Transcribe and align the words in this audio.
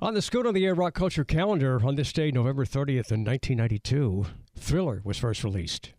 On 0.00 0.14
the 0.14 0.22
Scoot 0.22 0.46
on 0.46 0.54
the 0.54 0.64
Air 0.64 0.76
Rock 0.76 0.94
Culture 0.94 1.24
calendar, 1.24 1.84
on 1.84 1.96
this 1.96 2.12
day, 2.12 2.30
November 2.30 2.64
30th 2.64 3.10
in 3.10 3.24
1992, 3.24 4.26
Thriller 4.56 5.02
was 5.02 5.18
first 5.18 5.42
released. 5.42 5.90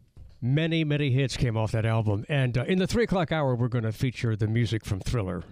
Many, 0.42 0.86
many 0.86 1.12
hits 1.12 1.36
came 1.36 1.58
off 1.58 1.74
that 1.74 1.86
album. 1.86 2.26
And 2.30 2.58
uh, 2.58 2.64
in 2.64 2.80
the 2.80 2.88
3 2.88 3.04
o'clock 3.04 3.34
hour, 3.34 3.56
we're 3.56 3.68
going 3.68 3.84
to 3.84 3.92
feature 3.92 4.38
the 4.38 4.48
music 4.48 4.86
from 4.86 5.02
Thriller. 5.02 5.44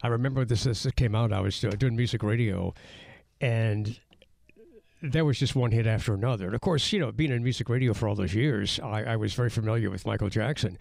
I 0.00 0.06
remember 0.06 0.44
this, 0.44 0.62
this 0.62 0.86
came 0.94 1.16
out, 1.16 1.32
I 1.32 1.40
was 1.40 1.64
uh, 1.64 1.70
doing 1.70 1.96
music 1.96 2.22
radio, 2.22 2.72
and 3.40 3.98
there 5.02 5.24
was 5.24 5.40
just 5.40 5.56
one 5.56 5.72
hit 5.72 5.88
after 5.88 6.14
another. 6.14 6.46
And 6.46 6.54
of 6.54 6.60
course, 6.60 6.92
you 6.92 7.00
know, 7.00 7.10
being 7.10 7.32
in 7.32 7.42
music 7.42 7.68
radio 7.68 7.94
for 7.94 8.06
all 8.06 8.14
those 8.14 8.32
years, 8.32 8.78
I, 8.78 9.02
I 9.02 9.16
was 9.16 9.34
very 9.34 9.50
familiar 9.50 9.90
with 9.90 10.06
Michael 10.06 10.28
Jackson. 10.28 10.78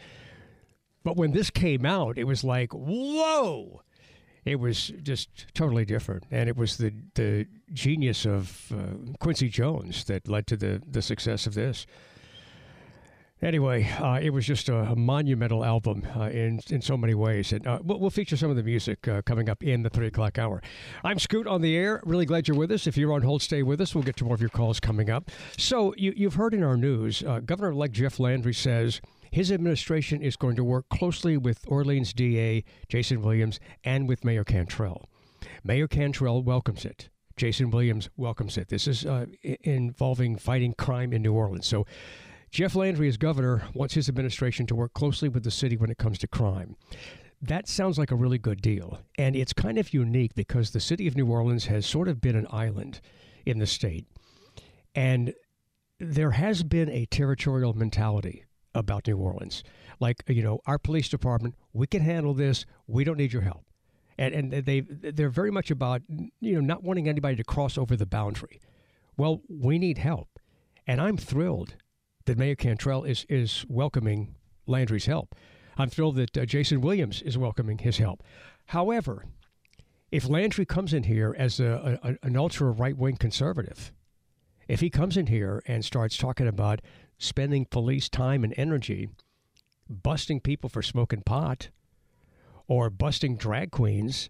But 1.04 1.18
when 1.18 1.32
this 1.32 1.50
came 1.50 1.84
out, 1.84 2.20
it 2.20 2.26
was 2.26 2.44
like, 2.44 2.74
whoa! 2.74 3.82
It 4.46 4.60
was 4.60 4.88
just 5.04 5.54
totally 5.54 5.86
different. 5.86 6.26
And 6.32 6.50
it 6.50 6.58
was 6.58 6.78
the, 6.78 6.94
the 7.16 7.48
genius 7.74 8.26
of 8.26 8.72
uh, 8.72 9.16
Quincy 9.20 9.50
Jones 9.50 10.04
that 10.06 10.28
led 10.28 10.48
to 10.48 10.58
the, 10.58 10.82
the 10.90 11.02
success 11.02 11.46
of 11.46 11.54
this. 11.54 11.86
Anyway, 13.42 13.90
uh, 14.02 14.20
it 14.22 14.32
was 14.32 14.46
just 14.46 14.68
a, 14.68 14.94
monumental 14.98 15.64
album 15.64 16.06
uh, 16.18 16.24
in 16.24 16.60
in 16.70 16.82
so 16.82 16.98
many 16.98 17.14
ways, 17.14 17.54
and 17.54 17.66
uh, 17.66 17.80
we'll, 17.82 17.98
we'll, 17.98 18.10
feature 18.10 18.36
some 18.36 18.50
of 18.50 18.58
the 18.58 18.64
music 18.64 19.08
uh, 19.08 19.22
coming 19.22 19.50
up 19.50 19.64
in 19.64 19.82
the 19.82 19.90
three 19.90 20.08
o'clock 20.08 20.38
hour. 20.38 20.62
I'm 21.06 21.18
Scoot 21.20 21.48
on 21.48 21.62
the 21.62 21.78
air. 21.78 22.02
Really 22.04 22.26
glad 22.26 22.50
you're 22.50 22.58
with 22.58 22.70
us. 22.70 22.86
If 22.86 22.98
you're 22.98 23.14
on 23.14 23.22
hold, 23.22 23.42
stay 23.42 23.64
with 23.64 23.80
us. 23.80 23.96
We'll 23.96 24.04
get 24.04 24.18
to 24.18 24.26
more 24.26 24.34
of 24.34 24.42
your 24.42 24.50
calls 24.50 24.82
coming 24.82 25.10
up. 25.10 25.32
So 25.58 25.94
you, 25.96 26.14
you've 26.18 26.34
heard 26.34 26.54
in 26.54 26.64
our 26.64 26.76
news, 26.76 27.24
uh, 27.24 27.40
Governor-elect 27.40 27.94
Jeff 27.94 28.20
Landry 28.20 28.54
says 28.54 29.00
his 29.32 29.52
administration 29.52 30.22
is 30.22 30.36
going 30.36 30.56
to 30.56 30.64
work 30.64 30.90
closely 30.90 31.38
with 31.38 31.66
Orleans 31.68 32.14
DA 32.14 32.64
Jason 32.88 33.22
Williams 33.22 33.60
and 33.84 34.08
with 34.08 34.26
Mayor 34.26 34.44
Cantrell. 34.44 35.10
Mayor 35.64 35.88
Cantrell 35.88 36.44
welcomes 36.44 36.86
it. 36.86 37.10
Jason 37.38 37.72
Williams 37.72 38.10
welcomes 38.18 38.58
it. 38.58 38.68
This 38.68 38.88
is 38.88 39.06
uh, 39.06 39.26
involving 39.64 40.38
fighting 40.38 40.74
crime 40.74 41.14
in 41.14 41.22
New 41.22 41.34
Orleans. 41.34 41.66
So, 41.66 41.86
Jeff 42.52 42.76
Landry, 42.76 43.08
as 43.08 43.16
governor, 43.16 43.68
wants 43.74 43.94
his 43.94 44.10
administration 44.10 44.66
to 44.68 44.76
work 44.76 44.94
closely 44.94 45.30
with 45.30 45.44
the 45.44 45.52
city 45.52 45.78
when 45.78 45.92
it 45.92 46.00
comes 46.00 46.18
to 46.20 46.28
crime. 46.28 46.76
That 47.42 47.68
sounds 47.68 47.98
like 47.98 48.12
a 48.12 48.16
really 48.16 48.40
good 48.40 48.62
deal. 48.62 49.00
And 49.18 49.36
it's 49.36 49.54
kind 49.54 49.78
of 49.78 49.94
unique 49.94 50.34
because 50.36 50.72
the 50.72 50.80
city 50.80 51.08
of 51.08 51.16
New 51.16 51.28
Orleans 51.28 51.66
has 51.66 51.86
sort 51.86 52.08
of 52.08 52.20
been 52.20 52.36
an 52.36 52.48
island 52.50 53.00
in 53.46 53.60
the 53.60 53.68
state. 53.68 54.08
And 54.96 55.34
there 56.00 56.32
has 56.32 56.64
been 56.64 56.90
a 56.90 57.06
territorial 57.06 57.74
mentality 57.74 58.44
about 58.74 59.08
New 59.08 59.18
Orleans. 59.18 59.64
Like, 60.00 60.24
you 60.28 60.44
know, 60.44 60.60
our 60.66 60.78
police 60.78 61.10
department, 61.10 61.56
we 61.74 61.88
can 61.88 62.02
handle 62.02 62.34
this. 62.34 62.66
We 62.88 63.04
don't 63.04 63.18
need 63.18 63.34
your 63.34 63.42
help. 63.42 63.66
And, 64.18 64.34
and 64.34 64.66
they, 64.66 64.82
they're 64.82 65.30
very 65.30 65.52
much 65.52 65.72
about, 65.72 66.02
you 66.40 66.54
know, 66.56 66.62
not 66.62 66.84
wanting 66.84 67.08
anybody 67.08 67.36
to 67.38 67.44
cross 67.44 67.78
over 67.78 67.96
the 67.96 68.06
boundary. 68.06 68.60
Well, 69.18 69.42
we 69.50 69.80
need 69.80 69.98
help. 69.98 70.40
And 70.86 71.00
I'm 71.00 71.18
thrilled 71.18 71.76
that 72.26 72.38
Mayor 72.38 72.56
Cantrell 72.56 73.04
is, 73.04 73.26
is 73.30 73.66
welcoming 73.70 74.36
Landry's 74.68 75.06
help. 75.06 75.36
I'm 75.78 75.90
thrilled 75.90 76.18
that 76.18 76.38
uh, 76.38 76.46
Jason 76.46 76.82
Williams 76.82 77.22
is 77.22 77.38
welcoming 77.38 77.78
his 77.78 77.98
help. 77.98 78.22
However, 78.66 79.26
if 80.12 80.28
Landry 80.28 80.66
comes 80.66 80.94
in 80.94 81.04
here 81.04 81.36
as 81.38 81.60
a, 81.60 82.00
a 82.04 82.26
an 82.26 82.36
ultra 82.36 82.72
right 82.72 82.98
wing 82.98 83.16
conservative, 83.16 83.94
if 84.68 84.82
he 84.82 84.90
comes 84.90 85.18
in 85.18 85.28
here 85.28 85.64
and 85.66 85.86
starts 85.86 86.18
talking 86.18 86.48
about 86.48 86.82
spending 87.20 87.66
police 87.66 88.10
time 88.10 88.44
and 88.44 88.54
energy 88.58 89.10
busting 89.88 90.40
people 90.40 90.70
for 90.70 90.82
smoking 90.82 91.22
pot 91.22 91.70
or 92.68 92.90
busting 92.90 93.36
drag 93.36 93.72
queens, 93.72 94.30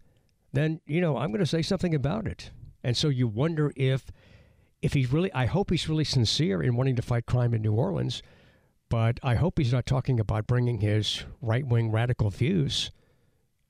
then, 0.52 0.82
you 0.86 1.00
know, 1.00 1.18
I'm 1.18 1.30
going 1.30 1.40
to 1.40 1.46
say 1.46 1.62
something 1.62 1.94
about 1.94 2.28
it. 2.28 2.52
And 2.84 2.98
so 2.98 3.10
you 3.10 3.28
wonder 3.28 3.72
if 3.76 4.12
if 4.82 4.94
he's 4.94 5.12
really 5.12 5.32
I 5.34 5.46
hope 5.46 5.70
he's 5.70 5.90
really 5.90 6.06
sincere 6.06 6.62
in 6.62 6.76
wanting 6.76 6.96
to 6.96 7.02
fight 7.02 7.26
crime 7.26 7.54
in 7.54 7.62
New 7.62 7.74
Orleans, 7.74 8.24
but 8.88 9.20
I 9.22 9.36
hope 9.36 9.58
he's 9.58 9.74
not 9.74 9.86
talking 9.86 10.20
about 10.20 10.48
bringing 10.48 10.80
his 10.80 11.24
right-wing 11.42 11.92
radical 11.92 12.30
views 12.30 12.92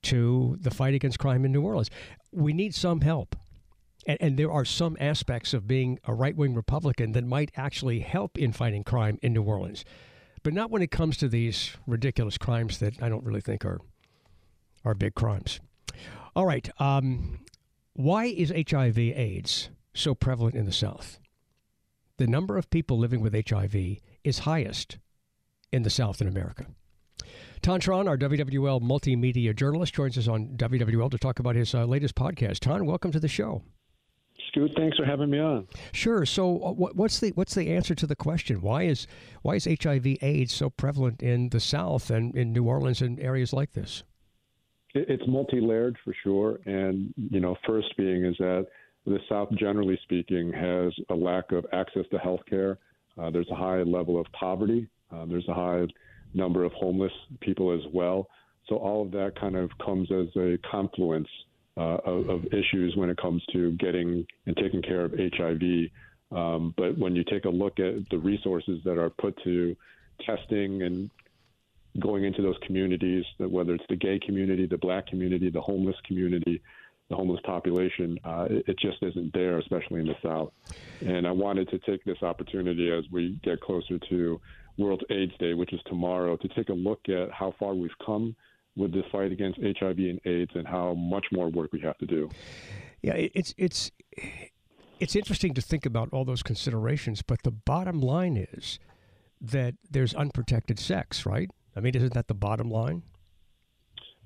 to 0.02 0.56
the 0.60 0.70
fight 0.70 0.94
against 0.94 1.18
crime 1.18 1.44
in 1.44 1.52
New 1.52 1.62
Orleans. 1.62 1.90
We 2.32 2.52
need 2.52 2.74
some 2.74 3.00
help. 3.00 3.36
And, 4.10 4.18
and 4.20 4.36
there 4.36 4.50
are 4.50 4.64
some 4.64 4.96
aspects 4.98 5.54
of 5.54 5.68
being 5.68 6.00
a 6.04 6.12
right 6.12 6.34
wing 6.34 6.52
Republican 6.52 7.12
that 7.12 7.24
might 7.24 7.52
actually 7.54 8.00
help 8.00 8.36
in 8.36 8.50
fighting 8.50 8.82
crime 8.82 9.20
in 9.22 9.32
New 9.32 9.44
Orleans, 9.44 9.84
but 10.42 10.52
not 10.52 10.68
when 10.68 10.82
it 10.82 10.90
comes 10.90 11.16
to 11.18 11.28
these 11.28 11.76
ridiculous 11.86 12.36
crimes 12.36 12.78
that 12.78 13.00
I 13.00 13.08
don't 13.08 13.24
really 13.24 13.40
think 13.40 13.64
are 13.64 13.80
are 14.84 14.94
big 14.94 15.14
crimes. 15.14 15.60
All 16.34 16.44
right. 16.44 16.68
Um, 16.80 17.44
why 17.92 18.24
is 18.24 18.50
HIV/AIDS 18.50 19.68
so 19.94 20.16
prevalent 20.16 20.56
in 20.56 20.64
the 20.64 20.72
South? 20.72 21.20
The 22.16 22.26
number 22.26 22.58
of 22.58 22.68
people 22.68 22.98
living 22.98 23.20
with 23.20 23.48
HIV 23.48 24.00
is 24.24 24.40
highest 24.40 24.98
in 25.70 25.84
the 25.84 25.90
South 25.90 26.20
in 26.20 26.26
America. 26.26 26.66
Thanh 27.62 27.78
Truong, 27.78 28.08
our 28.08 28.18
WWL 28.18 28.80
multimedia 28.80 29.54
journalist, 29.54 29.94
joins 29.94 30.18
us 30.18 30.26
on 30.26 30.56
WWL 30.56 31.12
to 31.12 31.18
talk 31.18 31.38
about 31.38 31.54
his 31.54 31.76
uh, 31.76 31.84
latest 31.84 32.16
podcast. 32.16 32.58
Thanh, 32.58 32.86
welcome 32.86 33.12
to 33.12 33.20
the 33.20 33.28
show. 33.28 33.62
Scoot, 34.50 34.72
thanks 34.76 34.96
for 34.96 35.04
having 35.04 35.30
me 35.30 35.38
on. 35.38 35.68
Sure. 35.92 36.26
So, 36.26 36.62
uh, 36.62 36.72
what's 36.72 37.20
the 37.20 37.30
what's 37.30 37.54
the 37.54 37.70
answer 37.70 37.94
to 37.94 38.06
the 38.06 38.16
question? 38.16 38.60
Why 38.60 38.82
is 38.82 39.06
why 39.42 39.54
is 39.54 39.64
HIV/AIDS 39.66 40.52
so 40.52 40.70
prevalent 40.70 41.22
in 41.22 41.50
the 41.50 41.60
South 41.60 42.10
and 42.10 42.36
in 42.36 42.52
New 42.52 42.64
Orleans 42.64 43.00
and 43.00 43.20
areas 43.20 43.52
like 43.52 43.72
this? 43.72 44.02
It's 44.92 45.22
multi-layered 45.28 45.96
for 46.04 46.12
sure, 46.24 46.58
and 46.66 47.14
you 47.16 47.38
know, 47.38 47.56
first 47.64 47.96
being 47.96 48.24
is 48.24 48.36
that 48.38 48.66
the 49.06 49.20
South, 49.28 49.48
generally 49.52 49.98
speaking, 50.02 50.52
has 50.52 50.92
a 51.10 51.14
lack 51.14 51.52
of 51.52 51.64
access 51.72 52.04
to 52.10 52.18
health 52.18 52.40
care. 52.48 52.78
Uh, 53.16 53.30
there's 53.30 53.48
a 53.50 53.54
high 53.54 53.82
level 53.82 54.18
of 54.20 54.26
poverty. 54.32 54.88
Uh, 55.12 55.26
there's 55.26 55.48
a 55.48 55.54
high 55.54 55.86
number 56.34 56.64
of 56.64 56.72
homeless 56.72 57.12
people 57.40 57.72
as 57.72 57.80
well. 57.92 58.28
So 58.68 58.76
all 58.76 59.02
of 59.02 59.10
that 59.12 59.38
kind 59.38 59.56
of 59.56 59.70
comes 59.84 60.10
as 60.12 60.26
a 60.36 60.58
confluence 60.70 61.28
uh, 61.80 61.96
of, 62.04 62.28
of, 62.28 62.44
issues 62.52 62.94
when 62.94 63.08
it 63.08 63.16
comes 63.16 63.42
to 63.52 63.70
getting 63.72 64.26
and 64.44 64.56
taking 64.56 64.82
care 64.82 65.06
of 65.06 65.12
HIV. 65.12 65.62
Um, 66.30 66.74
but 66.76 66.98
when 66.98 67.16
you 67.16 67.24
take 67.24 67.46
a 67.46 67.48
look 67.48 67.80
at 67.80 68.08
the 68.10 68.18
resources 68.18 68.80
that 68.84 68.98
are 68.98 69.08
put 69.08 69.34
to 69.44 69.74
testing 70.26 70.82
and 70.82 71.10
going 71.98 72.24
into 72.24 72.42
those 72.42 72.56
communities, 72.66 73.24
whether 73.38 73.74
it's 73.74 73.84
the 73.88 73.96
gay 73.96 74.20
community, 74.24 74.66
the 74.66 74.76
black 74.76 75.06
community, 75.06 75.48
the 75.48 75.60
homeless 75.60 75.96
community, 76.06 76.60
the 77.08 77.16
homeless 77.16 77.40
population, 77.44 78.18
uh, 78.24 78.46
it, 78.50 78.64
it, 78.68 78.78
just 78.78 79.02
isn't 79.02 79.32
there, 79.32 79.58
especially 79.58 80.00
in 80.00 80.06
the 80.06 80.16
South. 80.22 80.52
And 81.00 81.26
I 81.26 81.32
wanted 81.32 81.70
to 81.70 81.78
take 81.78 82.04
this 82.04 82.22
opportunity 82.22 82.92
as 82.92 83.04
we 83.10 83.40
get 83.42 83.60
closer 83.62 83.98
to 84.10 84.40
World 84.76 85.02
AIDS 85.10 85.32
Day, 85.38 85.54
which 85.54 85.72
is 85.72 85.80
tomorrow, 85.86 86.36
to 86.36 86.48
take 86.48 86.68
a 86.68 86.74
look 86.74 87.00
at 87.08 87.32
how 87.32 87.54
far 87.58 87.74
we've 87.74 87.90
come 88.04 88.36
with 88.76 88.92
the 88.92 89.02
fight 89.10 89.32
against 89.32 89.58
HIV 89.60 89.98
and 89.98 90.20
AIDS 90.24 90.52
and 90.54 90.66
how 90.66 90.94
much 90.94 91.26
more 91.32 91.48
work 91.48 91.72
we 91.72 91.80
have 91.80 91.98
to 91.98 92.06
do. 92.06 92.30
Yeah, 93.02 93.14
it's 93.14 93.54
it's 93.56 93.90
it's 95.00 95.16
interesting 95.16 95.54
to 95.54 95.60
think 95.62 95.86
about 95.86 96.10
all 96.12 96.24
those 96.24 96.42
considerations, 96.42 97.22
but 97.22 97.42
the 97.42 97.50
bottom 97.50 98.00
line 98.00 98.36
is 98.36 98.78
that 99.40 99.74
there's 99.90 100.14
unprotected 100.14 100.78
sex, 100.78 101.24
right? 101.24 101.50
I 101.74 101.80
mean, 101.80 101.96
isn't 101.96 102.12
that 102.14 102.28
the 102.28 102.34
bottom 102.34 102.70
line? 102.70 103.02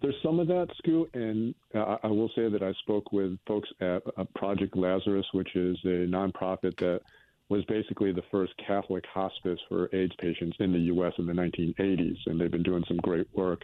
There's 0.02 0.16
some 0.22 0.40
of 0.40 0.48
that, 0.48 0.66
Scoot, 0.78 1.08
and 1.14 1.54
uh, 1.74 1.96
I 2.02 2.08
will 2.08 2.30
say 2.34 2.48
that 2.48 2.62
I 2.62 2.72
spoke 2.82 3.12
with 3.12 3.38
folks 3.46 3.68
at 3.80 4.02
uh, 4.18 4.24
Project 4.34 4.76
Lazarus, 4.76 5.24
which 5.32 5.54
is 5.54 5.78
a 5.84 6.06
nonprofit 6.06 6.76
that 6.78 7.00
was 7.48 7.64
basically 7.66 8.12
the 8.12 8.24
first 8.30 8.52
Catholic 8.66 9.04
hospice 9.12 9.58
for 9.68 9.88
AIDS 9.94 10.12
patients 10.18 10.56
in 10.60 10.72
the 10.72 10.78
U.S. 10.78 11.12
in 11.18 11.26
the 11.26 11.32
1980s, 11.32 12.16
and 12.26 12.40
they've 12.40 12.50
been 12.50 12.62
doing 12.62 12.84
some 12.88 12.96
great 12.98 13.28
work 13.34 13.62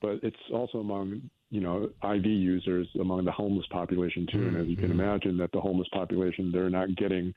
but 0.00 0.18
it's 0.22 0.36
also 0.52 0.78
among 0.78 1.22
you 1.50 1.60
know 1.60 1.88
IV 2.02 2.26
users 2.26 2.88
among 3.00 3.24
the 3.24 3.32
homeless 3.32 3.66
population 3.70 4.26
too. 4.30 4.38
Mm-hmm. 4.38 4.48
And 4.48 4.56
as 4.56 4.66
you 4.68 4.76
can 4.76 4.90
mm-hmm. 4.90 5.00
imagine, 5.00 5.36
that 5.38 5.52
the 5.52 5.60
homeless 5.60 5.88
population 5.92 6.50
they're 6.52 6.70
not 6.70 6.94
getting 6.96 7.32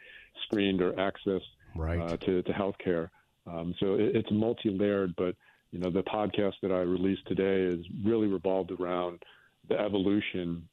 screened 0.46 0.82
or 0.82 1.00
access 1.00 1.42
right. 1.76 2.00
uh, 2.00 2.18
to 2.18 2.42
to 2.44 2.54
health 2.54 2.76
care. 2.84 3.12
Um, 3.48 3.74
so 3.80 3.96
it, 3.96 4.16
it's 4.16 4.32
multi-layered, 4.32 5.14
but 5.18 5.36
you 5.72 5.80
know 5.80 5.90
the 5.90 6.04
podcast 6.04 6.54
that 6.62 6.72
I 6.72 6.80
released 6.80 7.28
today 7.28 7.74
is 7.74 7.86
really 8.04 8.28
revolved 8.28 8.72
around 8.72 9.20
the 9.68 9.80
evolution, 9.80 10.68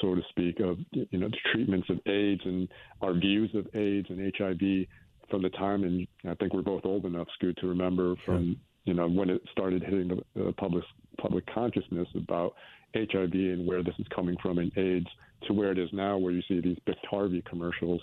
so 0.00 0.14
to 0.14 0.22
speak, 0.30 0.60
of 0.60 0.78
you 0.92 1.18
know 1.18 1.28
the 1.28 1.36
treatments 1.52 1.88
of 1.88 1.98
AIDS 2.06 2.42
and 2.44 2.68
our 3.00 3.12
views 3.14 3.50
of 3.54 3.66
AIDS 3.74 4.08
and 4.10 4.32
HIV 4.36 4.86
from 5.30 5.42
the 5.42 5.50
time, 5.50 5.84
and 5.84 6.06
I 6.28 6.34
think 6.34 6.52
we're 6.52 6.62
both 6.62 6.84
old 6.84 7.04
enough, 7.04 7.28
Scoot, 7.34 7.56
to 7.60 7.68
remember 7.68 8.14
from 8.26 8.56
you 8.84 8.94
know, 8.94 9.08
when 9.08 9.30
it 9.30 9.42
started 9.52 9.82
hitting 9.82 10.08
the, 10.08 10.22
the 10.34 10.52
public 10.52 10.84
public 11.18 11.44
consciousness 11.52 12.08
about 12.14 12.54
HIV 12.94 13.34
and 13.34 13.66
where 13.66 13.82
this 13.82 13.94
is 13.98 14.06
coming 14.14 14.36
from 14.42 14.58
in 14.58 14.72
AIDS 14.76 15.06
to 15.46 15.52
where 15.52 15.70
it 15.72 15.78
is 15.78 15.88
now, 15.92 16.18
where 16.18 16.32
you 16.32 16.42
see 16.48 16.60
these 16.60 16.78
Biktarvy 16.86 17.44
commercials, 17.44 18.00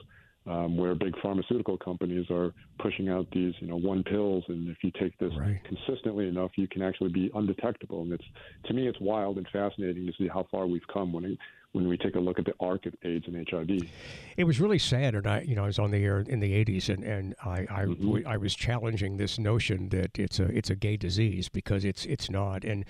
um, 0.48 0.78
where 0.78 0.96
big 0.96 1.14
pharmaceutical 1.22 1.78
companies 1.78 2.26
are 2.30 2.54
pushing 2.80 3.10
out 3.10 3.28
these, 3.32 3.54
you 3.60 3.68
know, 3.68 3.76
one 3.76 4.04
pills, 4.04 4.44
and 4.48 4.70
if 4.70 4.78
you 4.82 4.92
take 5.00 5.18
this 5.20 5.32
right. 5.38 5.60
consistently 5.66 6.28
enough, 6.28 6.52
you 6.56 6.68
can 6.68 6.82
actually 6.82 7.10
be 7.10 7.30
undetectable. 7.34 8.04
And 8.04 8.14
it's 8.14 8.24
to 8.66 8.74
me, 8.74 8.88
it's 8.88 9.00
wild 9.02 9.38
and 9.38 9.48
fascinating 9.52 10.06
to 10.06 10.14
see 10.18 10.28
how 10.28 10.48
far 10.50 10.66
we've 10.66 10.88
come 10.92 11.12
when 11.12 11.26
it, 11.26 11.38
when 11.74 11.88
we 11.88 11.98
take 11.98 12.16
a 12.16 12.20
look 12.20 12.40
at 12.40 12.46
the 12.46 12.54
arc 12.60 12.86
of 12.86 12.94
AIDS 13.04 13.28
and 13.28 13.48
HIV. 13.50 13.90
It 14.38 14.44
was 14.44 14.60
really 14.60 14.80
sad, 14.80 15.16
and 15.16 15.28
I, 15.28 15.42
you 15.42 15.56
know, 15.56 15.64
I 15.64 15.68
was 15.68 15.80
on 15.80 15.92
the 15.92 16.04
air 16.04 16.20
in 16.20 16.40
the 16.40 16.52
'80s, 16.66 16.90
and 16.90 17.04
and 17.04 17.36
I 17.44 17.68
I, 17.70 17.86
mm-hmm. 17.86 18.28
I 18.28 18.38
was 18.38 18.56
challenging 18.56 19.18
this 19.18 19.38
notion 19.38 19.90
that 19.90 20.18
it's 20.18 20.40
a 20.40 20.46
it's 20.46 20.70
a 20.70 20.76
gay 20.76 20.98
disease 20.98 21.50
because 21.50 21.86
it's 21.86 22.06
it's 22.06 22.30
not, 22.30 22.64
and. 22.64 22.86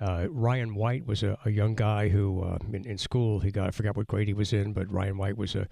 Uh, 0.00 0.26
Ryan 0.30 0.74
White 0.74 1.06
was 1.06 1.22
a, 1.22 1.38
a 1.44 1.50
young 1.50 1.76
guy 1.76 2.08
who, 2.08 2.42
uh, 2.42 2.58
in, 2.72 2.84
in 2.84 2.98
school, 2.98 3.38
he 3.38 3.52
got 3.52 3.68
I 3.68 3.70
forgot 3.70 3.96
what 3.96 4.08
grade 4.08 4.26
he 4.26 4.34
was 4.34 4.52
in, 4.52 4.72
but 4.72 4.90
Ryan 4.90 5.16
White 5.16 5.36
was 5.36 5.54
a 5.54 5.68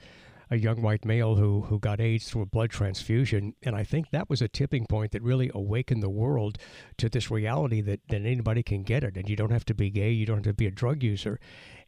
a 0.50 0.56
young 0.56 0.82
white 0.82 1.04
male 1.04 1.36
who 1.36 1.62
who 1.62 1.78
got 1.78 2.00
AIDS 2.00 2.28
through 2.28 2.42
a 2.42 2.46
blood 2.46 2.70
transfusion, 2.70 3.54
and 3.62 3.76
I 3.76 3.84
think 3.84 4.10
that 4.10 4.28
was 4.28 4.42
a 4.42 4.48
tipping 4.48 4.86
point 4.86 5.12
that 5.12 5.22
really 5.22 5.50
awakened 5.54 6.02
the 6.02 6.10
world 6.10 6.58
to 6.98 7.08
this 7.08 7.30
reality 7.30 7.80
that 7.82 8.00
that 8.08 8.22
anybody 8.22 8.62
can 8.62 8.82
get 8.82 9.04
it, 9.04 9.16
and 9.16 9.28
you 9.28 9.36
don't 9.36 9.52
have 9.52 9.64
to 9.66 9.74
be 9.74 9.90
gay, 9.90 10.10
you 10.10 10.26
don't 10.26 10.38
have 10.38 10.44
to 10.44 10.54
be 10.54 10.66
a 10.66 10.70
drug 10.70 11.02
user, 11.02 11.38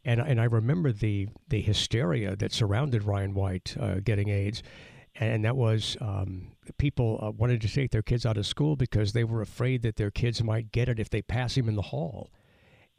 and 0.05 0.21
and 0.21 0.39
I 0.39 0.45
remember 0.45 0.91
the 0.91 1.27
the 1.49 1.61
hysteria 1.61 2.35
that 2.37 2.53
surrounded 2.53 3.03
Ryan 3.03 3.33
White 3.33 3.75
uh, 3.79 3.95
getting 4.03 4.29
AIDS. 4.29 4.63
And 5.15 5.45
that 5.45 5.55
was 5.55 5.95
um, 6.01 6.53
people 6.79 7.19
uh, 7.21 7.29
wanted 7.29 7.61
to 7.61 7.67
take 7.67 7.91
their 7.91 8.01
kids 8.01 8.25
out 8.25 8.35
of 8.35 8.47
school 8.47 8.75
because 8.75 9.13
they 9.13 9.23
were 9.23 9.43
afraid 9.43 9.83
that 9.83 9.95
their 9.95 10.09
kids 10.09 10.43
might 10.43 10.71
get 10.71 10.89
it 10.89 10.99
if 10.99 11.11
they 11.11 11.21
pass 11.21 11.55
him 11.55 11.69
in 11.69 11.75
the 11.75 11.83
hall 11.83 12.31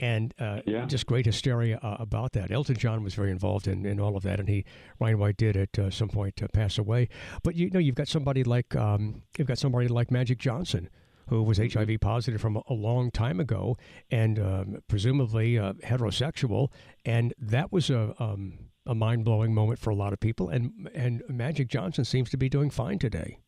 and 0.00 0.34
uh, 0.38 0.60
yeah. 0.66 0.86
just 0.86 1.06
great 1.06 1.26
hysteria 1.26 1.78
uh, 1.82 1.96
about 1.98 2.32
that. 2.32 2.50
Elton 2.50 2.76
John 2.76 3.02
was 3.02 3.14
very 3.14 3.30
involved 3.30 3.68
in, 3.68 3.86
in 3.86 4.00
all 4.00 4.16
of 4.16 4.22
that, 4.24 4.40
and 4.40 4.48
he 4.48 4.64
Ryan 4.98 5.18
White 5.18 5.36
did 5.36 5.56
at 5.56 5.78
uh, 5.78 5.90
some 5.90 6.08
point 6.08 6.42
uh, 6.42 6.48
pass 6.52 6.78
away. 6.78 7.08
But 7.42 7.54
you 7.54 7.70
know, 7.70 7.78
you've 7.78 7.94
got 7.94 8.08
somebody 8.08 8.44
like 8.44 8.74
um, 8.74 9.22
you've 9.38 9.48
got 9.48 9.58
somebody 9.58 9.88
like 9.88 10.10
Magic 10.10 10.38
Johnson. 10.38 10.88
Who 11.28 11.42
was 11.42 11.58
mm-hmm. 11.58 11.78
HIV 11.78 12.00
positive 12.00 12.38
from 12.38 12.56
a, 12.68 12.74
long 12.74 13.10
time 13.10 13.40
ago, 13.40 13.78
and 14.10 14.38
um, 14.38 14.82
presumably 14.88 15.58
uh, 15.58 15.72
heterosexual, 15.82 16.68
and 17.06 17.32
that 17.38 17.72
was 17.72 17.88
a 17.88 18.14
um, 18.22 18.58
a 18.84 18.94
mind 18.94 19.24
blowing 19.24 19.54
moment 19.54 19.78
for 19.78 19.88
a 19.88 19.94
lot 19.94 20.12
of 20.12 20.20
people. 20.20 20.50
And 20.50 20.90
and 20.94 21.22
Magic 21.30 21.68
Johnson 21.68 22.04
seems 22.04 22.28
to 22.28 22.36
be 22.36 22.50
doing 22.50 22.68
fine 22.68 22.98
today 22.98 23.38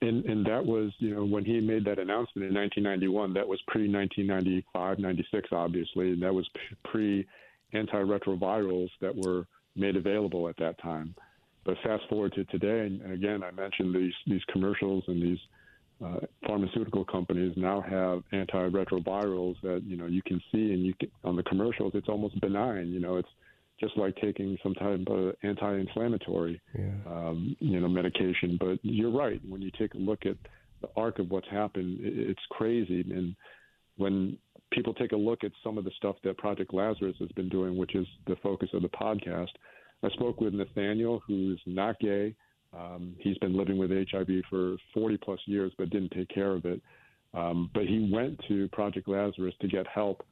and 0.00 0.24
and 0.24 0.46
that 0.46 0.64
was 0.64 0.92
you 0.98 1.14
know 1.14 1.24
when 1.24 1.44
he 1.44 1.60
made 1.60 1.84
that 1.84 1.98
announcement 1.98 2.48
in 2.48 2.54
1991 2.54 3.34
that 3.34 3.46
was 3.46 3.60
pre 3.66 3.88
1995 3.90 4.98
96 4.98 5.48
obviously. 5.52 6.10
And 6.10 6.22
that 6.22 6.34
was 6.34 6.48
pre 6.84 7.26
antiretrovirals 7.74 8.90
that 9.00 9.14
were 9.14 9.46
made 9.76 9.96
available 9.96 10.48
at 10.48 10.56
that 10.58 10.80
time. 10.80 11.14
But 11.64 11.76
fast 11.84 12.04
forward 12.08 12.32
to 12.34 12.44
today 12.44 12.86
and 12.86 13.12
again 13.12 13.42
i 13.42 13.50
mentioned 13.50 13.94
these 13.94 14.14
these 14.26 14.42
commercials 14.52 15.04
and 15.08 15.22
these 15.22 15.38
uh, 16.04 16.20
pharmaceutical 16.46 17.04
companies 17.04 17.52
now 17.56 17.80
have 17.80 18.22
antiretrovirals 18.32 19.56
that 19.62 19.82
you 19.84 19.96
know 19.96 20.06
you 20.06 20.22
can 20.22 20.40
see 20.52 20.72
and 20.72 20.86
you 20.86 20.94
can, 20.94 21.10
on 21.24 21.34
the 21.34 21.42
commercials 21.42 21.92
it's 21.94 22.08
almost 22.08 22.40
benign. 22.40 22.88
You 22.88 23.00
know 23.00 23.16
it's 23.16 23.28
just 23.80 23.96
like 23.96 24.16
taking 24.16 24.58
some 24.62 24.74
type 24.74 25.06
of 25.08 25.34
anti-inflammatory, 25.42 26.60
yeah. 26.76 26.90
um, 27.06 27.56
you 27.60 27.80
know, 27.80 27.88
medication. 27.88 28.56
But 28.58 28.78
you're 28.82 29.10
right. 29.10 29.40
When 29.48 29.62
you 29.62 29.70
take 29.78 29.94
a 29.94 29.98
look 29.98 30.26
at 30.26 30.36
the 30.80 30.88
arc 30.96 31.18
of 31.18 31.30
what's 31.30 31.48
happened, 31.48 31.98
it's 32.00 32.40
crazy. 32.50 33.00
And 33.00 33.36
when 33.96 34.36
people 34.72 34.94
take 34.94 35.12
a 35.12 35.16
look 35.16 35.44
at 35.44 35.52
some 35.62 35.78
of 35.78 35.84
the 35.84 35.90
stuff 35.96 36.16
that 36.24 36.38
Project 36.38 36.74
Lazarus 36.74 37.16
has 37.20 37.30
been 37.32 37.48
doing, 37.48 37.76
which 37.76 37.94
is 37.94 38.06
the 38.26 38.36
focus 38.42 38.68
of 38.72 38.82
the 38.82 38.88
podcast, 38.88 39.50
I 40.02 40.08
spoke 40.10 40.40
with 40.40 40.54
Nathaniel, 40.54 41.22
who's 41.26 41.60
not 41.66 41.98
gay. 42.00 42.34
Um, 42.76 43.14
he's 43.18 43.38
been 43.38 43.56
living 43.56 43.78
with 43.78 43.90
HIV 43.90 44.28
for 44.50 44.76
40 44.92 45.16
plus 45.18 45.40
years, 45.46 45.72
but 45.78 45.90
didn't 45.90 46.12
take 46.12 46.28
care 46.28 46.52
of 46.52 46.64
it. 46.64 46.80
Um, 47.34 47.70
but 47.74 47.84
he 47.84 48.10
went 48.12 48.40
to 48.48 48.68
Project 48.68 49.08
Lazarus 49.08 49.54
to 49.60 49.68
get 49.68 49.86
help 49.86 50.24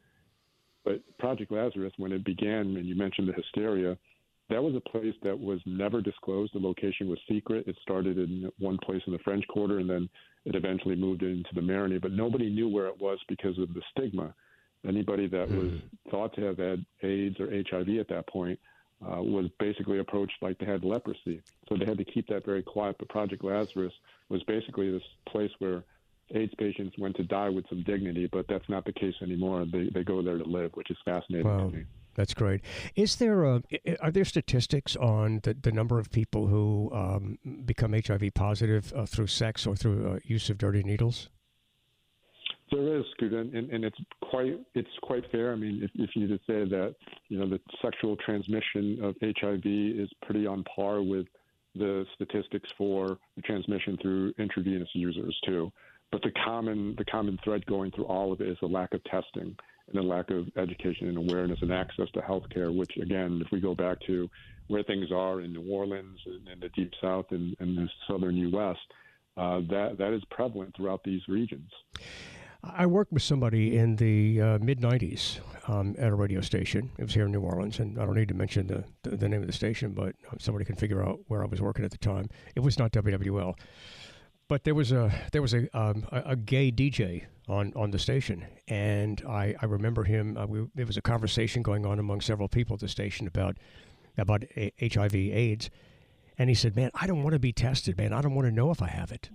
but 0.86 1.02
Project 1.18 1.50
Lazarus, 1.50 1.92
when 1.98 2.12
it 2.12 2.24
began, 2.24 2.76
and 2.76 2.86
you 2.86 2.94
mentioned 2.94 3.28
the 3.28 3.32
hysteria, 3.32 3.98
that 4.48 4.62
was 4.62 4.76
a 4.76 4.88
place 4.88 5.14
that 5.24 5.38
was 5.38 5.58
never 5.66 6.00
disclosed. 6.00 6.54
The 6.54 6.60
location 6.60 7.10
was 7.10 7.18
secret. 7.28 7.66
It 7.66 7.76
started 7.82 8.16
in 8.16 8.50
one 8.60 8.78
place 8.78 9.02
in 9.08 9.12
the 9.12 9.18
French 9.18 9.44
Quarter, 9.48 9.80
and 9.80 9.90
then 9.90 10.08
it 10.44 10.54
eventually 10.54 10.94
moved 10.94 11.24
into 11.24 11.50
the 11.54 11.60
Marigny. 11.60 12.00
But 12.00 12.12
nobody 12.12 12.48
knew 12.48 12.68
where 12.68 12.86
it 12.86 13.00
was 13.00 13.18
because 13.28 13.58
of 13.58 13.74
the 13.74 13.82
stigma. 13.90 14.32
Anybody 14.86 15.26
that 15.26 15.48
mm. 15.48 15.58
was 15.58 15.70
hmm. 15.72 16.10
thought 16.10 16.32
to 16.36 16.42
have 16.42 16.58
had 16.58 16.86
AIDS 17.02 17.40
or 17.40 17.50
HIV 17.50 17.98
at 17.98 18.08
that 18.08 18.28
point 18.28 18.60
uh, 19.02 19.20
was 19.20 19.46
basically 19.58 19.98
approached 19.98 20.34
like 20.40 20.56
they 20.58 20.66
had 20.66 20.84
leprosy. 20.84 21.42
So 21.68 21.76
they 21.76 21.84
had 21.84 21.98
to 21.98 22.04
keep 22.04 22.28
that 22.28 22.46
very 22.46 22.62
quiet. 22.62 22.94
But 23.00 23.08
Project 23.08 23.42
Lazarus 23.42 23.92
was 24.28 24.44
basically 24.44 24.92
this 24.92 25.02
place 25.28 25.50
where 25.58 25.82
AIDS 26.34 26.52
patients 26.58 26.96
went 26.98 27.16
to 27.16 27.22
die 27.22 27.48
with 27.48 27.64
some 27.68 27.82
dignity, 27.84 28.28
but 28.30 28.46
that's 28.48 28.68
not 28.68 28.84
the 28.84 28.92
case 28.92 29.14
anymore. 29.22 29.64
They, 29.70 29.90
they 29.92 30.02
go 30.02 30.22
there 30.22 30.38
to 30.38 30.44
live, 30.44 30.72
which 30.74 30.90
is 30.90 30.96
fascinating 31.04 31.46
wow. 31.46 31.70
to 31.70 31.76
me. 31.76 31.84
That's 32.16 32.32
great. 32.32 32.62
Is 32.94 33.16
there 33.16 33.44
a, 33.44 33.62
are 34.00 34.10
there 34.10 34.24
statistics 34.24 34.96
on 34.96 35.40
the, 35.42 35.54
the 35.54 35.70
number 35.70 35.98
of 35.98 36.10
people 36.10 36.46
who 36.46 36.90
um, 36.92 37.38
become 37.64 37.92
HIV 37.92 38.32
positive 38.34 38.92
uh, 38.96 39.04
through 39.04 39.26
sex 39.26 39.66
or 39.66 39.76
through 39.76 40.12
uh, 40.12 40.18
use 40.24 40.48
of 40.48 40.56
dirty 40.56 40.82
needles? 40.82 41.28
There 42.72 42.98
is, 42.98 43.04
and, 43.20 43.54
and, 43.54 43.70
and, 43.70 43.84
it's 43.84 43.98
quite 44.22 44.58
it's 44.74 44.88
quite 45.02 45.22
fair. 45.30 45.52
I 45.52 45.56
mean, 45.56 45.82
if, 45.84 45.90
if 45.94 46.16
you 46.16 46.26
to 46.26 46.38
say 46.48 46.68
that 46.68 46.96
you 47.28 47.38
know 47.38 47.48
the 47.48 47.60
sexual 47.80 48.16
transmission 48.16 48.98
of 49.04 49.14
HIV 49.22 49.64
is 49.64 50.08
pretty 50.22 50.48
on 50.48 50.64
par 50.64 51.00
with 51.00 51.26
the 51.76 52.04
statistics 52.14 52.68
for 52.76 53.18
the 53.36 53.42
transmission 53.42 53.96
through 54.02 54.32
intravenous 54.38 54.88
users 54.94 55.38
too. 55.46 55.70
But 56.16 56.22
the 56.22 56.40
common 56.46 56.94
the 56.96 57.04
common 57.04 57.38
thread 57.44 57.66
going 57.66 57.90
through 57.90 58.06
all 58.06 58.32
of 58.32 58.40
it 58.40 58.48
is 58.48 58.56
the 58.62 58.68
lack 58.68 58.94
of 58.94 59.04
testing 59.04 59.54
and 59.88 59.92
the 59.92 60.00
lack 60.00 60.30
of 60.30 60.46
education 60.56 61.08
and 61.08 61.18
awareness 61.18 61.58
and 61.60 61.70
access 61.70 62.08
to 62.14 62.22
health 62.22 62.44
care, 62.48 62.72
which 62.72 62.96
again, 62.96 63.42
if 63.44 63.52
we 63.52 63.60
go 63.60 63.74
back 63.74 63.98
to 64.06 64.26
where 64.68 64.82
things 64.82 65.12
are 65.12 65.42
in 65.42 65.52
New 65.52 65.70
Orleans 65.70 66.18
and, 66.24 66.62
the 66.62 66.70
deep 66.70 66.90
south 67.02 67.26
and, 67.32 67.54
and 67.60 67.76
the 67.76 67.86
southern 68.08 68.34
U.S., 68.34 68.76
uh, 69.36 69.60
that 69.68 69.96
that 69.98 70.14
is 70.14 70.22
prevalent 70.30 70.74
throughout 70.74 71.04
these 71.04 71.20
regions. 71.28 71.70
I 72.64 72.86
worked 72.86 73.12
with 73.12 73.22
somebody 73.22 73.76
in 73.76 73.96
the 73.96 74.40
uh, 74.40 74.58
mid 74.58 74.80
90s 74.80 75.40
um, 75.68 75.96
at 75.98 76.08
a 76.08 76.14
radio 76.14 76.40
station. 76.40 76.92
It 76.96 77.02
was 77.02 77.12
here 77.12 77.26
in 77.26 77.32
New 77.32 77.42
Orleans, 77.42 77.78
and 77.78 78.00
I 78.00 78.06
don't 78.06 78.16
need 78.16 78.28
to 78.28 78.34
mention 78.34 78.68
the, 78.68 78.84
the, 79.02 79.18
the 79.18 79.28
name 79.28 79.42
of 79.42 79.48
the 79.48 79.52
station, 79.52 79.92
but 79.92 80.14
somebody 80.38 80.64
can 80.64 80.76
figure 80.76 81.04
out 81.04 81.20
where 81.28 81.42
I 81.42 81.46
was 81.46 81.60
working 81.60 81.84
at 81.84 81.90
the 81.90 81.98
time. 81.98 82.30
It 82.54 82.60
was 82.60 82.78
not 82.78 82.92
WWL. 82.92 83.54
But 84.48 84.62
there 84.64 84.74
was 84.74 84.92
a 84.92 85.12
there 85.32 85.42
was 85.42 85.54
a 85.54 85.68
um, 85.76 86.06
a, 86.12 86.22
a, 86.26 86.36
gay 86.36 86.70
DJ 86.70 87.24
on, 87.48 87.72
on 87.74 87.90
the 87.90 87.98
station, 87.98 88.46
and 88.68 89.20
I, 89.28 89.56
I 89.60 89.66
remember 89.66 90.04
him. 90.04 90.36
Uh, 90.36 90.46
we, 90.46 90.66
there 90.74 90.86
was 90.86 90.96
a 90.96 91.02
conversation 91.02 91.62
going 91.62 91.84
on 91.84 91.98
among 91.98 92.20
several 92.20 92.48
people 92.48 92.74
at 92.74 92.80
the 92.80 92.88
station 92.88 93.26
about 93.26 93.56
about 94.16 94.44
a- 94.56 94.72
HIV/AIDS, 94.80 95.68
and 96.38 96.48
he 96.48 96.54
said, 96.54 96.76
"Man, 96.76 96.92
I 96.94 97.08
don't 97.08 97.24
want 97.24 97.32
to 97.32 97.40
be 97.40 97.52
tested. 97.52 97.98
Man, 97.98 98.12
I 98.12 98.20
don't 98.20 98.36
want 98.36 98.46
to 98.46 98.54
know 98.54 98.70
if 98.70 98.80
I 98.80 98.86
have 98.86 99.10
it." 99.10 99.30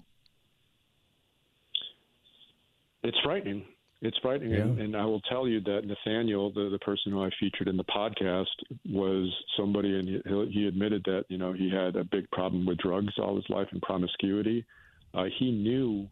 It's 3.03 3.17
frightening. 3.21 3.65
It's 4.01 4.17
frightening, 4.19 4.51
yeah. 4.51 4.61
and, 4.61 4.79
and, 4.79 4.95
I 4.95 5.05
will 5.05 5.21
tell 5.21 5.47
you 5.47 5.59
that 5.61 5.81
Nathaniel, 5.85 6.51
the 6.53 6.69
the 6.69 6.79
person 6.79 7.11
who 7.11 7.21
I 7.21 7.29
featured 7.37 7.67
in 7.67 7.75
the 7.75 7.83
podcast, 7.83 8.45
was 8.89 9.29
somebody, 9.57 9.99
and 9.99 10.07
he, 10.07 10.51
he 10.53 10.67
admitted 10.67 11.03
that 11.03 11.25
you 11.27 11.37
know 11.37 11.51
he 11.51 11.69
had 11.69 11.97
a 11.97 12.05
big 12.05 12.31
problem 12.31 12.65
with 12.65 12.77
drugs 12.77 13.13
all 13.17 13.35
his 13.35 13.49
life 13.49 13.67
and 13.71 13.81
promiscuity 13.81 14.65
uh, 15.13 15.25
he 15.37 15.51
knew 15.51 16.07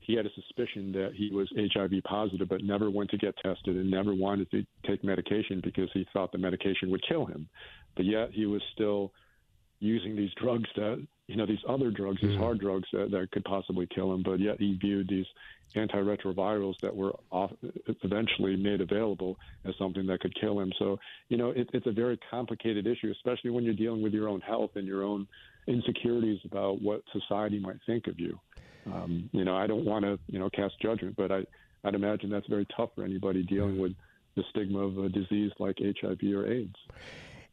he 0.00 0.14
had 0.14 0.24
a 0.24 0.30
suspicion 0.34 0.92
that 0.92 1.12
he 1.14 1.30
was 1.30 1.52
HIV 1.56 2.02
positive, 2.04 2.48
but 2.48 2.62
never 2.62 2.90
went 2.90 3.10
to 3.10 3.18
get 3.18 3.36
tested 3.38 3.76
and 3.76 3.90
never 3.90 4.14
wanted 4.14 4.50
to 4.52 4.64
take 4.86 5.02
medication 5.02 5.60
because 5.62 5.90
he 5.92 6.06
thought 6.12 6.30
the 6.30 6.38
medication 6.38 6.90
would 6.90 7.02
kill 7.08 7.26
him. 7.26 7.48
But 7.96 8.04
yet 8.04 8.30
he 8.32 8.46
was 8.46 8.62
still 8.72 9.12
using 9.80 10.14
these 10.14 10.30
drugs 10.40 10.68
that, 10.76 11.04
you 11.26 11.36
know, 11.36 11.44
these 11.44 11.58
other 11.68 11.90
drugs, 11.90 12.20
these 12.20 12.30
mm-hmm. 12.30 12.40
hard 12.40 12.60
drugs 12.60 12.88
that, 12.92 13.10
that 13.10 13.30
could 13.32 13.44
possibly 13.44 13.88
kill 13.92 14.12
him. 14.12 14.22
But 14.22 14.38
yet 14.38 14.60
he 14.60 14.78
viewed 14.80 15.08
these 15.08 15.26
antiretrovirals 15.74 16.74
that 16.82 16.94
were 16.94 17.14
off, 17.30 17.50
eventually 18.04 18.56
made 18.56 18.80
available 18.80 19.36
as 19.64 19.74
something 19.76 20.06
that 20.06 20.20
could 20.20 20.34
kill 20.40 20.60
him. 20.60 20.72
So, 20.78 20.98
you 21.28 21.36
know, 21.36 21.50
it, 21.50 21.68
it's 21.72 21.86
a 21.86 21.92
very 21.92 22.18
complicated 22.30 22.86
issue, 22.86 23.10
especially 23.10 23.50
when 23.50 23.64
you're 23.64 23.74
dealing 23.74 24.02
with 24.02 24.14
your 24.14 24.28
own 24.28 24.40
health 24.40 24.70
and 24.76 24.86
your 24.86 25.02
own 25.02 25.26
insecurities 25.66 26.40
about 26.44 26.80
what 26.80 27.02
society 27.12 27.58
might 27.58 27.78
think 27.86 28.06
of 28.06 28.18
you. 28.18 28.38
Um, 28.86 29.28
you 29.32 29.44
know, 29.44 29.56
I 29.56 29.66
don't 29.66 29.84
want 29.84 30.04
to, 30.04 30.18
you 30.28 30.38
know, 30.38 30.48
cast 30.50 30.80
judgment, 30.80 31.16
but 31.16 31.32
I, 31.32 31.44
I'd 31.84 31.94
imagine 31.94 32.30
that's 32.30 32.46
very 32.46 32.66
tough 32.76 32.90
for 32.94 33.04
anybody 33.04 33.42
dealing 33.42 33.78
with 33.78 33.92
the 34.36 34.44
stigma 34.50 34.78
of 34.78 34.98
a 34.98 35.08
disease 35.08 35.50
like 35.58 35.76
HIV 35.80 36.20
or 36.34 36.46
AIDS. 36.46 36.76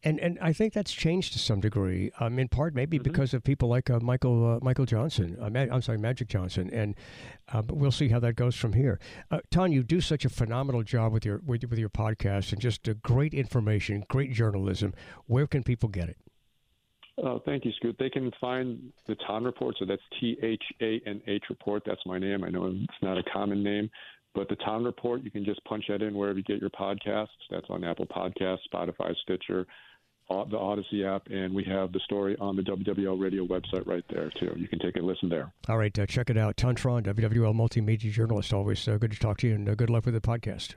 And 0.06 0.20
and 0.20 0.38
I 0.42 0.52
think 0.52 0.74
that's 0.74 0.92
changed 0.92 1.32
to 1.32 1.40
some 1.40 1.62
degree, 1.62 2.12
um, 2.20 2.38
in 2.38 2.50
part 2.50 2.76
maybe 2.76 2.98
mm-hmm. 2.98 3.10
because 3.10 3.34
of 3.34 3.42
people 3.42 3.70
like 3.70 3.90
uh, 3.90 4.02
Michael 4.02 4.56
uh, 4.56 4.60
Michael 4.62 4.86
Johnson. 4.86 5.38
Uh, 5.40 5.46
I'm 5.58 5.82
sorry, 5.82 5.98
Magic 5.98 6.28
Johnson, 6.28 6.70
and 6.74 6.96
uh, 7.54 7.62
we'll 7.70 7.92
see 7.92 8.10
how 8.10 8.20
that 8.20 8.36
goes 8.36 8.54
from 8.54 8.74
here. 8.74 9.00
Uh, 9.32 9.40
Thanh, 9.50 9.72
you 9.72 9.82
do 9.82 10.02
such 10.02 10.26
a 10.26 10.30
phenomenal 10.30 10.84
job 10.84 11.14
with 11.14 11.24
your 11.26 11.42
with, 11.46 11.64
with 11.64 11.80
your 11.80 11.90
podcast 11.90 12.52
and 12.52 12.60
just 12.60 12.88
great 13.02 13.34
information, 13.34 14.04
great 14.10 14.34
journalism. 14.34 14.94
Where 15.28 15.48
can 15.48 15.64
people 15.64 15.88
get 15.88 16.10
it? 16.10 16.18
Oh, 17.22 17.42
thank 17.46 17.64
you, 17.64 17.72
Scoot. 17.74 17.96
They 18.00 18.10
can 18.10 18.32
find 18.42 18.92
the 19.08 19.16
Thanh 19.16 19.46
Report, 19.46 19.76
so 19.78 19.86
that's 19.86 20.02
T 20.20 20.38
H 20.42 20.64
A 20.82 21.00
N 21.06 21.22
H 21.28 21.44
Report. 21.50 21.84
That's 21.86 22.02
my 22.06 22.18
name. 22.18 22.44
I 22.44 22.50
know 22.50 22.66
it's 22.66 23.04
not 23.04 23.18
a 23.18 23.24
common 23.32 23.64
name, 23.64 23.90
but 24.34 24.50
the 24.50 24.56
Thanh 24.56 24.84
Report, 24.84 25.22
you 25.22 25.30
can 25.30 25.46
just 25.46 25.64
punch 25.66 25.86
that 25.90 26.02
in 26.02 26.16
wherever 26.16 26.38
you 26.40 26.44
get 26.44 26.60
your 26.60 26.72
podcasts. 26.72 27.28
That's 27.52 27.68
on 27.70 27.84
Apple 27.84 28.08
Podcasts, 28.08 28.60
Spotify, 28.74 29.14
Stitcher, 29.24 29.68
the 30.30 30.58
Odyssey 30.58 31.06
app, 31.06 31.28
and 31.28 31.54
we 31.54 31.64
have 31.66 31.92
the 31.92 32.00
story 32.00 32.36
on 32.40 32.56
the 32.56 32.64
WWL 32.64 33.22
radio 33.22 33.46
website 33.46 33.86
right 33.86 34.04
there, 34.10 34.32
too. 34.40 34.54
You 34.58 34.68
can 34.68 34.80
take 34.80 34.96
a 34.96 35.00
listen 35.00 35.30
there. 35.30 35.54
All 35.70 35.78
right, 35.78 35.98
uh, 35.98 36.06
check 36.06 36.30
it 36.30 36.38
out. 36.38 36.56
Thanh 36.58 36.76
Truong, 36.76 37.04
WWL 37.04 37.54
multimedia 37.54 38.12
journalist. 38.12 38.54
Always 38.54 38.88
uh, 38.88 38.98
good 38.98 39.12
to 39.12 39.20
talk 39.20 39.38
to 39.40 39.48
you, 39.48 39.56
and 39.56 39.70
uh, 39.70 39.76
good 39.76 39.90
luck 39.90 40.06
with 40.06 40.16
the 40.16 40.22
podcast. 40.22 40.76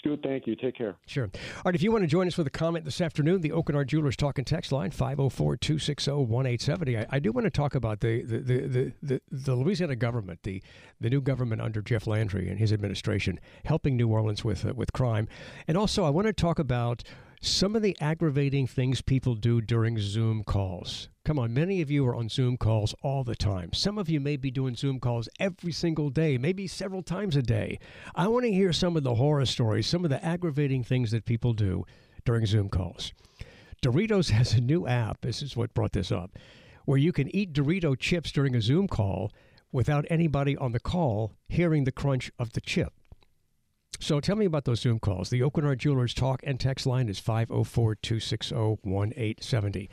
Scoot, 0.00 0.20
thank 0.22 0.46
you. 0.46 0.56
Take 0.56 0.76
care. 0.76 0.96
Sure. 1.06 1.24
All 1.24 1.62
right, 1.66 1.74
if 1.74 1.82
you 1.82 1.92
want 1.92 2.04
to 2.04 2.08
join 2.08 2.26
us 2.26 2.38
with 2.38 2.46
a 2.46 2.50
comment 2.50 2.86
this 2.86 3.02
afternoon, 3.02 3.42
the 3.42 3.50
Aucoin 3.50 3.74
Hart 3.74 3.88
Jewelers 3.88 4.16
Talking 4.16 4.46
Text 4.46 4.72
line, 4.72 4.90
504 4.90 5.58
260 5.58 6.10
1870. 6.10 6.96
I 7.10 7.18
do 7.18 7.32
want 7.32 7.44
to 7.44 7.50
talk 7.50 7.74
about 7.74 8.00
the, 8.00 8.22
the, 8.22 8.38
the, 8.38 8.92
the, 9.02 9.20
the 9.30 9.54
Louisiana 9.54 9.96
government, 9.96 10.42
the, 10.42 10.62
the 10.98 11.10
new 11.10 11.20
government 11.20 11.60
under 11.60 11.82
Jeff 11.82 12.06
Landry 12.06 12.48
and 12.48 12.58
his 12.58 12.72
administration, 12.72 13.38
helping 13.66 13.94
New 13.98 14.08
Orleans 14.08 14.42
with, 14.42 14.64
uh, 14.64 14.72
with 14.72 14.90
crime. 14.94 15.28
And 15.68 15.76
also, 15.76 16.04
I 16.04 16.10
want 16.10 16.28
to 16.28 16.32
talk 16.32 16.58
about 16.58 17.04
some 17.42 17.74
of 17.74 17.80
the 17.80 17.96
aggravating 18.02 18.66
things 18.66 19.00
people 19.00 19.34
do 19.34 19.62
during 19.62 19.98
Zoom 19.98 20.44
calls. 20.44 21.08
Come 21.24 21.38
on, 21.38 21.54
many 21.54 21.80
of 21.80 21.90
you 21.90 22.06
are 22.06 22.14
on 22.14 22.28
Zoom 22.28 22.58
calls 22.58 22.94
all 23.02 23.24
the 23.24 23.34
time. 23.34 23.72
Some 23.72 23.96
of 23.96 24.10
you 24.10 24.20
may 24.20 24.36
be 24.36 24.50
doing 24.50 24.76
Zoom 24.76 25.00
calls 25.00 25.26
every 25.38 25.72
single 25.72 26.10
day, 26.10 26.36
maybe 26.36 26.66
several 26.66 27.02
times 27.02 27.36
a 27.36 27.42
day. 27.42 27.78
I 28.14 28.28
want 28.28 28.44
to 28.44 28.52
hear 28.52 28.74
some 28.74 28.94
of 28.94 29.04
the 29.04 29.14
horror 29.14 29.46
stories, 29.46 29.86
some 29.86 30.04
of 30.04 30.10
the 30.10 30.22
aggravating 30.22 30.84
things 30.84 31.12
that 31.12 31.24
people 31.24 31.54
do 31.54 31.86
during 32.26 32.44
Zoom 32.44 32.68
calls. 32.68 33.14
Doritos 33.80 34.30
has 34.32 34.52
a 34.52 34.60
new 34.60 34.86
app, 34.86 35.22
this 35.22 35.40
is 35.40 35.56
what 35.56 35.72
brought 35.72 35.92
this 35.92 36.12
up, 36.12 36.38
where 36.84 36.98
you 36.98 37.10
can 37.10 37.34
eat 37.34 37.54
Dorito 37.54 37.98
chips 37.98 38.32
during 38.32 38.54
a 38.54 38.60
Zoom 38.60 38.86
call 38.86 39.32
without 39.72 40.04
anybody 40.10 40.58
on 40.58 40.72
the 40.72 40.80
call 40.80 41.32
hearing 41.48 41.84
the 41.84 41.92
crunch 41.92 42.30
of 42.38 42.52
the 42.52 42.60
chip. 42.60 42.92
So 44.02 44.18
tell 44.18 44.34
me 44.34 44.46
about 44.46 44.64
those 44.64 44.80
Zoom 44.80 44.98
calls. 44.98 45.28
The 45.28 45.40
Aucoin 45.40 45.64
Hart 45.64 45.78
Jewelers 45.78 46.14
talk 46.14 46.40
and 46.42 46.58
text 46.58 46.86
line 46.86 47.10
is 47.10 47.18
504 47.20 47.96
260 47.96 48.54
1870. 48.54 49.90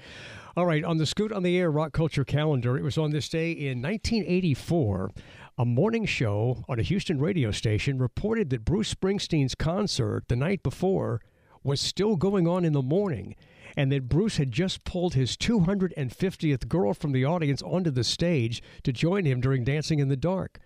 All 0.56 0.66
right, 0.66 0.84
on 0.86 0.98
the 0.98 1.06
Scoot 1.06 1.34
on 1.34 1.44
the 1.44 1.58
Air 1.58 1.70
Rock 1.70 1.92
Culture 1.92 2.24
calendar, 2.24 2.78
it 2.78 2.84
was 2.84 2.98
on 2.98 3.12
this 3.12 3.28
day 3.28 3.52
in 3.52 3.82
1984. 3.82 5.12
A 5.58 5.66
morning 5.66 6.06
show 6.06 6.64
on 6.70 6.80
a 6.80 6.84
Houston 6.84 7.20
radio 7.20 7.52
station 7.52 7.98
reported 7.98 8.50
that 8.52 8.64
Bruce 8.64 8.94
Springsteen's 8.94 9.56
concert 9.56 10.24
the 10.30 10.38
night 10.38 10.64
before 10.64 11.20
was 11.62 11.82
still 11.82 12.16
going 12.16 12.48
on 12.48 12.64
in 12.64 12.72
the 12.72 12.82
morning 12.82 13.36
and 13.76 13.92
that 13.92 14.08
Bruce 14.08 14.38
had 14.38 14.54
just 14.54 14.86
pulled 14.86 15.16
his 15.16 15.36
250th 15.36 16.70
girl 16.70 16.94
from 16.94 17.12
the 17.12 17.26
audience 17.26 17.62
onto 17.62 17.92
the 17.92 18.06
stage 18.06 18.64
to 18.84 18.94
join 18.94 19.26
him 19.26 19.42
during 19.42 19.66
Dancing 19.66 20.00
in 20.00 20.08
the 20.08 20.16
Dark. 20.16 20.60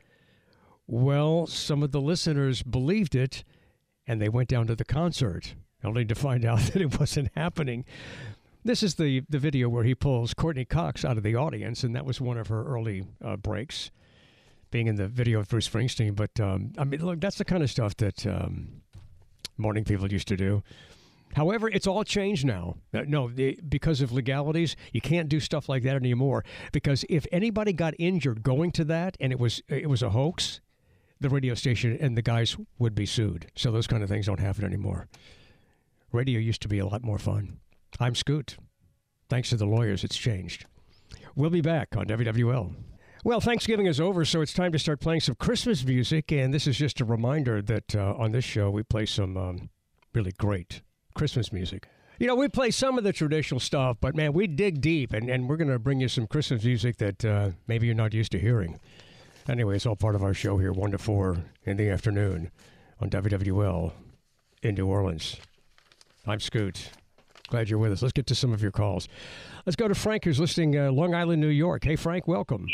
Well, 0.92 1.48
some 1.48 1.84
of 1.84 1.94
the 1.94 2.02
listeners 2.02 2.64
believed 2.64 3.16
it 3.16 3.46
and 4.06 4.22
they 4.22 4.28
went 4.28 4.50
down 4.50 4.68
to 4.68 4.76
the 4.76 4.84
concert, 4.84 5.56
only 5.86 6.04
to 6.04 6.16
find 6.16 6.44
out 6.44 6.60
that 6.74 6.82
it 6.82 7.00
wasn't 7.00 7.30
happening. 7.34 7.86
This 8.66 8.84
is 8.84 8.96
the, 8.96 9.24
the 9.30 9.40
video 9.40 9.70
where 9.70 9.86
he 9.86 9.96
pulls 9.96 10.34
Courteney 10.34 10.66
Cox 10.66 11.06
out 11.06 11.16
of 11.16 11.24
the 11.24 11.34
audience, 11.34 11.86
and 11.86 11.96
that 11.96 12.06
was 12.06 12.20
one 12.20 12.38
of 12.38 12.48
her 12.48 12.66
early 12.66 13.06
uh, 13.24 13.38
breaks, 13.38 13.90
being 14.70 14.88
in 14.88 14.96
the 14.96 15.08
video 15.08 15.40
of 15.40 15.48
Bruce 15.48 15.70
Springsteen. 15.70 16.14
But 16.14 16.38
um, 16.42 16.74
I 16.78 16.84
mean, 16.84 17.06
look, 17.06 17.22
that's 17.22 17.38
the 17.38 17.46
kind 17.46 17.64
of 17.64 17.72
stuff 17.72 17.96
that 17.96 18.28
um, 18.28 18.82
morning 19.58 19.86
people 19.86 20.12
used 20.12 20.28
to 20.28 20.36
do. 20.36 20.62
However, 21.36 21.70
it's 21.70 21.88
all 21.88 22.04
changed 22.04 22.46
now. 22.46 22.76
Uh, 22.94 23.04
no, 23.08 23.30
because 23.30 24.02
of 24.02 24.12
legalities, 24.12 24.76
you 24.92 25.00
can't 25.00 25.30
do 25.30 25.40
stuff 25.40 25.70
like 25.70 25.84
that 25.84 25.96
anymore. 25.96 26.44
Because 26.74 27.06
if 27.08 27.26
anybody 27.32 27.72
got 27.72 27.94
injured 27.98 28.44
going 28.44 28.72
to 28.74 28.84
that, 28.84 29.16
and 29.22 29.32
it 29.32 29.40
was 29.40 29.62
it 29.70 29.90
was 29.90 30.04
a 30.04 30.10
hoax, 30.10 30.60
the 31.22 31.30
radio 31.30 31.54
station 31.54 31.98
and 32.02 32.18
the 32.18 32.22
guys 32.22 32.58
would 32.80 32.96
be 32.96 33.06
sued. 33.06 33.52
So 33.56 33.72
those 33.72 33.88
kind 33.88 34.04
of 34.04 34.10
things 34.10 34.26
don't 34.26 34.40
happen 34.40 34.66
anymore. 34.66 35.08
Radio 36.12 36.40
used 36.40 36.62
to 36.64 36.68
be 36.68 36.80
a 36.80 36.86
lot 36.86 37.04
more 37.04 37.20
fun. 37.20 37.60
I'm 38.00 38.16
Scoot. 38.16 38.58
Thanks 39.30 39.50
to 39.50 39.56
the 39.56 39.66
lawyers, 39.66 40.04
it's 40.04 40.18
changed. 40.18 40.66
We'll 41.36 41.50
be 41.50 41.62
back 41.62 41.96
on 41.96 42.06
WWL. 42.06 42.76
Well, 43.24 43.40
Thanksgiving 43.40 43.86
is 43.86 44.02
over, 44.02 44.26
so 44.26 44.42
it's 44.42 44.52
time 44.52 44.72
to 44.72 44.80
start 44.80 45.00
playing 45.00 45.22
some 45.22 45.36
Christmas 45.36 45.86
music. 45.86 46.32
And 46.32 46.54
this 46.54 46.66
is 46.66 46.78
just 46.78 47.00
a 47.00 47.06
reminder 47.06 47.62
that 47.62 47.96
uh, 47.96 48.16
on 48.18 48.32
this 48.32 48.44
show, 48.44 48.72
we 48.72 48.82
play 48.82 49.06
some 49.06 49.38
um, 49.38 49.70
really 50.14 50.32
great 50.38 50.82
Christmas 51.14 51.54
music. 51.54 51.88
You 52.18 52.28
know, 52.28 52.36
we 52.36 52.48
play 52.48 52.72
some 52.72 52.98
of 52.98 53.04
the 53.04 53.14
traditional 53.14 53.60
stuff, 53.60 53.98
but 54.02 54.16
man, 54.16 54.34
we 54.34 54.48
dig 54.48 54.82
deep, 54.82 55.14
and, 55.14 55.30
and 55.30 55.48
we're 55.48 55.58
going 55.58 55.70
to 55.70 55.80
bring 55.80 56.00
you 56.00 56.08
some 56.08 56.28
Christmas 56.28 56.64
music 56.64 56.98
that 56.98 57.24
uh, 57.24 57.52
maybe 57.68 57.86
you're 57.86 57.96
not 57.96 58.14
used 58.14 58.32
to 58.34 58.40
hearing. 58.40 58.80
Anyway, 59.50 59.76
it's 59.76 59.86
all 59.86 59.96
part 59.96 60.16
of 60.16 60.24
our 60.24 60.34
show 60.34 60.58
here, 60.58 60.72
1 60.72 60.92
to 60.92 60.98
4 60.98 61.38
in 61.66 61.78
the 61.78 61.90
afternoon 61.90 62.52
on 63.00 63.10
WWL 63.10 63.92
in 64.62 64.76
New 64.76 64.88
Orleans. 64.88 65.38
I'm 66.28 66.40
Scoot. 66.40 66.90
Glad 67.50 67.70
you're 67.70 67.80
with 67.80 67.92
us. 67.92 68.02
Let's 68.02 68.14
get 68.14 68.28
to 68.28 68.36
some 68.36 68.54
of 68.54 68.62
your 68.62 68.72
calls. 68.72 69.08
Let's 69.66 69.76
go 69.76 69.88
to 69.88 69.96
Frank, 69.96 70.26
who's 70.26 70.40
listening 70.40 70.78
uh, 70.78 70.92
Long 70.92 71.16
Island, 71.16 71.42
New 71.42 71.48
York. 71.48 71.84
Hey, 71.84 71.96
Frank, 71.96 72.28
welcome. 72.28 72.68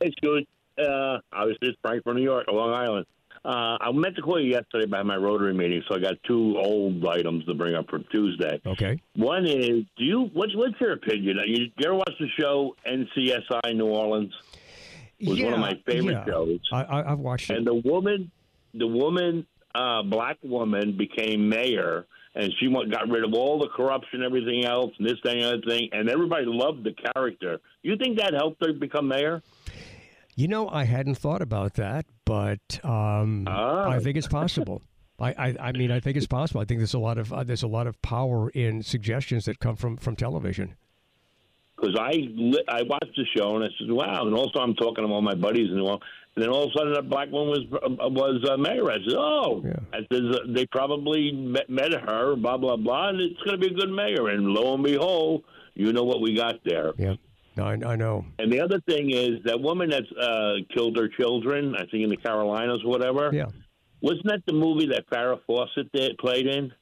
Hey, 0.00 0.12
Scoot. 0.16 0.48
Uh, 0.78 1.18
obviously, 1.32 1.68
it's 1.68 1.78
Frank 1.82 2.04
from 2.04 2.16
New 2.16 2.22
York, 2.22 2.46
Long 2.50 2.72
Island. 2.72 3.06
Uh, 3.44 3.76
I 3.80 3.90
meant 3.92 4.14
to 4.16 4.22
call 4.22 4.40
you 4.40 4.52
yesterday 4.52 4.84
about 4.84 5.04
my 5.04 5.16
Rotary 5.16 5.52
meeting, 5.52 5.82
so 5.88 5.96
I 5.96 5.98
got 5.98 6.14
two 6.24 6.56
old 6.56 7.04
items 7.04 7.44
to 7.46 7.54
bring 7.54 7.74
up 7.74 7.90
for 7.90 7.98
Tuesday. 7.98 8.60
Okay. 8.64 9.00
One 9.16 9.44
is, 9.44 9.84
do 9.98 10.04
you 10.04 10.30
what's 10.32 10.54
what's 10.54 10.80
your 10.80 10.92
opinion? 10.92 11.38
You, 11.46 11.66
you 11.76 11.84
ever 11.84 11.96
watch 11.96 12.12
the 12.20 12.28
show 12.38 12.76
NCSI 12.86 13.74
New 13.74 13.86
Orleans? 13.86 14.32
Was 15.22 15.38
yeah, 15.38 15.46
one 15.46 15.54
of 15.54 15.60
my 15.60 15.74
favorite 15.86 16.12
yeah. 16.12 16.24
shows. 16.24 16.60
I, 16.72 17.02
have 17.08 17.18
watched 17.18 17.50
it. 17.50 17.56
And 17.56 17.66
the 17.66 17.74
woman, 17.74 18.30
the 18.74 18.86
woman, 18.86 19.46
uh, 19.74 20.02
black 20.02 20.38
woman, 20.42 20.96
became 20.96 21.48
mayor, 21.48 22.06
and 22.34 22.52
she 22.58 22.68
got 22.90 23.08
rid 23.08 23.24
of 23.24 23.34
all 23.34 23.58
the 23.58 23.68
corruption, 23.68 24.22
everything 24.22 24.64
else, 24.64 24.92
and 24.98 25.08
this 25.08 25.18
thing, 25.24 25.42
other 25.42 25.60
thing, 25.66 25.88
and 25.92 26.08
everybody 26.08 26.44
loved 26.46 26.84
the 26.84 26.94
character. 27.14 27.60
You 27.82 27.96
think 27.96 28.18
that 28.18 28.34
helped 28.34 28.64
her 28.64 28.72
become 28.72 29.08
mayor? 29.08 29.42
You 30.34 30.48
know, 30.48 30.68
I 30.68 30.84
hadn't 30.84 31.16
thought 31.16 31.42
about 31.42 31.74
that, 31.74 32.06
but 32.24 32.80
um, 32.82 33.44
ah. 33.46 33.88
I 33.88 34.00
think 34.00 34.16
it's 34.16 34.28
possible. 34.28 34.82
I, 35.18 35.30
I, 35.32 35.56
I, 35.60 35.72
mean, 35.72 35.90
I 35.90 36.00
think 36.00 36.16
it's 36.16 36.26
possible. 36.26 36.60
I 36.60 36.64
think 36.64 36.80
there's 36.80 36.94
a 36.94 36.98
lot 36.98 37.18
of 37.18 37.32
uh, 37.32 37.44
there's 37.44 37.62
a 37.62 37.68
lot 37.68 37.86
of 37.86 38.00
power 38.02 38.48
in 38.50 38.82
suggestions 38.82 39.44
that 39.44 39.60
come 39.60 39.76
from 39.76 39.98
from 39.98 40.16
television 40.16 40.74
because 41.82 41.98
I 41.98 42.12
I 42.68 42.82
watched 42.82 43.16
the 43.16 43.24
show 43.36 43.56
and 43.56 43.64
I 43.64 43.68
said, 43.78 43.90
"Wow!" 43.90 44.26
And 44.26 44.34
also 44.34 44.60
I'm 44.60 44.74
talking 44.74 45.06
to 45.06 45.12
all 45.12 45.22
my 45.22 45.34
buddies 45.34 45.70
and 45.70 45.80
all. 45.80 46.00
And 46.34 46.42
then 46.42 46.48
all 46.48 46.64
of 46.64 46.70
a 46.70 46.78
sudden, 46.78 46.94
a 46.94 47.02
black 47.02 47.30
woman 47.30 47.50
was 47.50 47.80
uh, 47.82 48.08
was 48.08 48.48
uh, 48.48 48.56
mayor. 48.56 48.90
I 48.90 48.94
said, 49.06 49.16
"Oh, 49.18 49.62
yeah. 49.64 49.74
I 49.92 49.98
said, 50.10 50.54
they 50.54 50.64
probably 50.66 51.32
met, 51.32 51.68
met 51.68 51.92
her, 51.92 52.36
blah 52.36 52.56
blah 52.56 52.76
blah, 52.76 53.08
and 53.08 53.20
it's 53.20 53.40
going 53.42 53.60
to 53.60 53.68
be 53.68 53.74
a 53.74 53.76
good 53.76 53.90
mayor." 53.90 54.28
And 54.28 54.46
lo 54.46 54.74
and 54.74 54.82
behold, 54.82 55.44
you 55.74 55.92
know 55.92 56.04
what 56.04 56.22
we 56.22 56.34
got 56.34 56.60
there. 56.64 56.92
Yeah, 56.96 57.16
no, 57.56 57.64
I, 57.64 57.72
I 57.84 57.96
know. 57.96 58.24
And 58.38 58.50
the 58.50 58.60
other 58.60 58.80
thing 58.88 59.10
is 59.10 59.42
that 59.44 59.60
woman 59.60 59.90
that's 59.90 60.10
uh, 60.12 60.54
killed 60.74 60.96
her 60.96 61.08
children, 61.08 61.74
I 61.74 61.80
think 61.80 62.04
in 62.04 62.08
the 62.08 62.16
Carolinas 62.16 62.80
or 62.84 62.90
whatever. 62.90 63.30
Yeah, 63.32 63.46
wasn't 64.00 64.26
that 64.26 64.42
the 64.46 64.54
movie 64.54 64.86
that 64.86 65.10
Farrah 65.10 65.40
Fawcett 65.46 65.92
did, 65.92 66.16
played 66.16 66.46
in? 66.46 66.72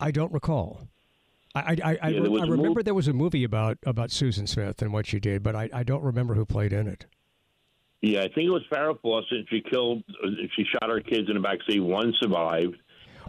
I 0.00 0.10
don't 0.10 0.32
recall. 0.32 0.88
I 1.54 1.60
I, 1.60 1.76
I, 1.84 1.98
I, 2.02 2.08
I 2.08 2.46
remember 2.46 2.82
there 2.82 2.94
was 2.94 3.08
a 3.08 3.12
movie 3.12 3.44
about 3.44 3.78
about 3.84 4.10
Susan 4.10 4.46
Smith 4.46 4.82
and 4.82 4.92
what 4.92 5.06
she 5.06 5.20
did, 5.20 5.42
but 5.42 5.54
I, 5.54 5.68
I 5.72 5.82
don't 5.82 6.02
remember 6.02 6.34
who 6.34 6.44
played 6.44 6.72
in 6.72 6.86
it. 6.86 7.06
Yeah, 8.00 8.20
I 8.20 8.28
think 8.28 8.48
it 8.48 8.50
was 8.50 8.62
Farrah 8.70 9.00
Fawcett. 9.00 9.46
She 9.48 9.60
killed. 9.60 10.02
Uh, 10.22 10.28
she 10.56 10.64
shot 10.64 10.90
her 10.90 11.00
kids 11.00 11.28
in 11.28 11.40
the 11.40 11.48
backseat. 11.48 11.80
One 11.80 12.12
survived. 12.20 12.76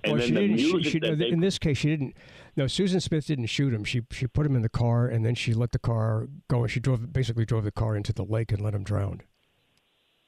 And 0.04 0.14
well, 0.14 0.16
then 0.18 0.28
she 0.28 0.34
the 0.34 0.40
didn't, 0.40 0.56
music 0.56 0.84
she, 0.84 0.90
she, 0.90 1.00
that 1.00 1.18
they, 1.20 1.30
in 1.30 1.40
this 1.40 1.60
case, 1.60 1.78
she 1.78 1.90
didn't. 1.90 2.16
No, 2.58 2.68
Susan 2.68 3.00
Smith 3.00 3.28
didn't 3.28 3.46
shoot 3.48 3.74
him. 3.74 3.84
She 3.84 4.02
she 4.12 4.28
put 4.28 4.46
him 4.46 4.56
in 4.56 4.64
the 4.64 4.70
car, 4.70 5.08
and 5.08 5.24
then 5.26 5.36
she 5.36 5.54
let 5.54 5.72
the 5.72 5.80
car 5.80 6.28
go. 6.50 6.66
She 6.66 6.80
drove 6.80 7.14
basically 7.14 7.46
drove 7.46 7.64
the 7.64 7.72
car 7.72 7.96
into 7.96 8.14
the 8.14 8.24
lake 8.24 8.52
and 8.52 8.62
let 8.62 8.74
him 8.74 8.84
drown. 8.84 9.22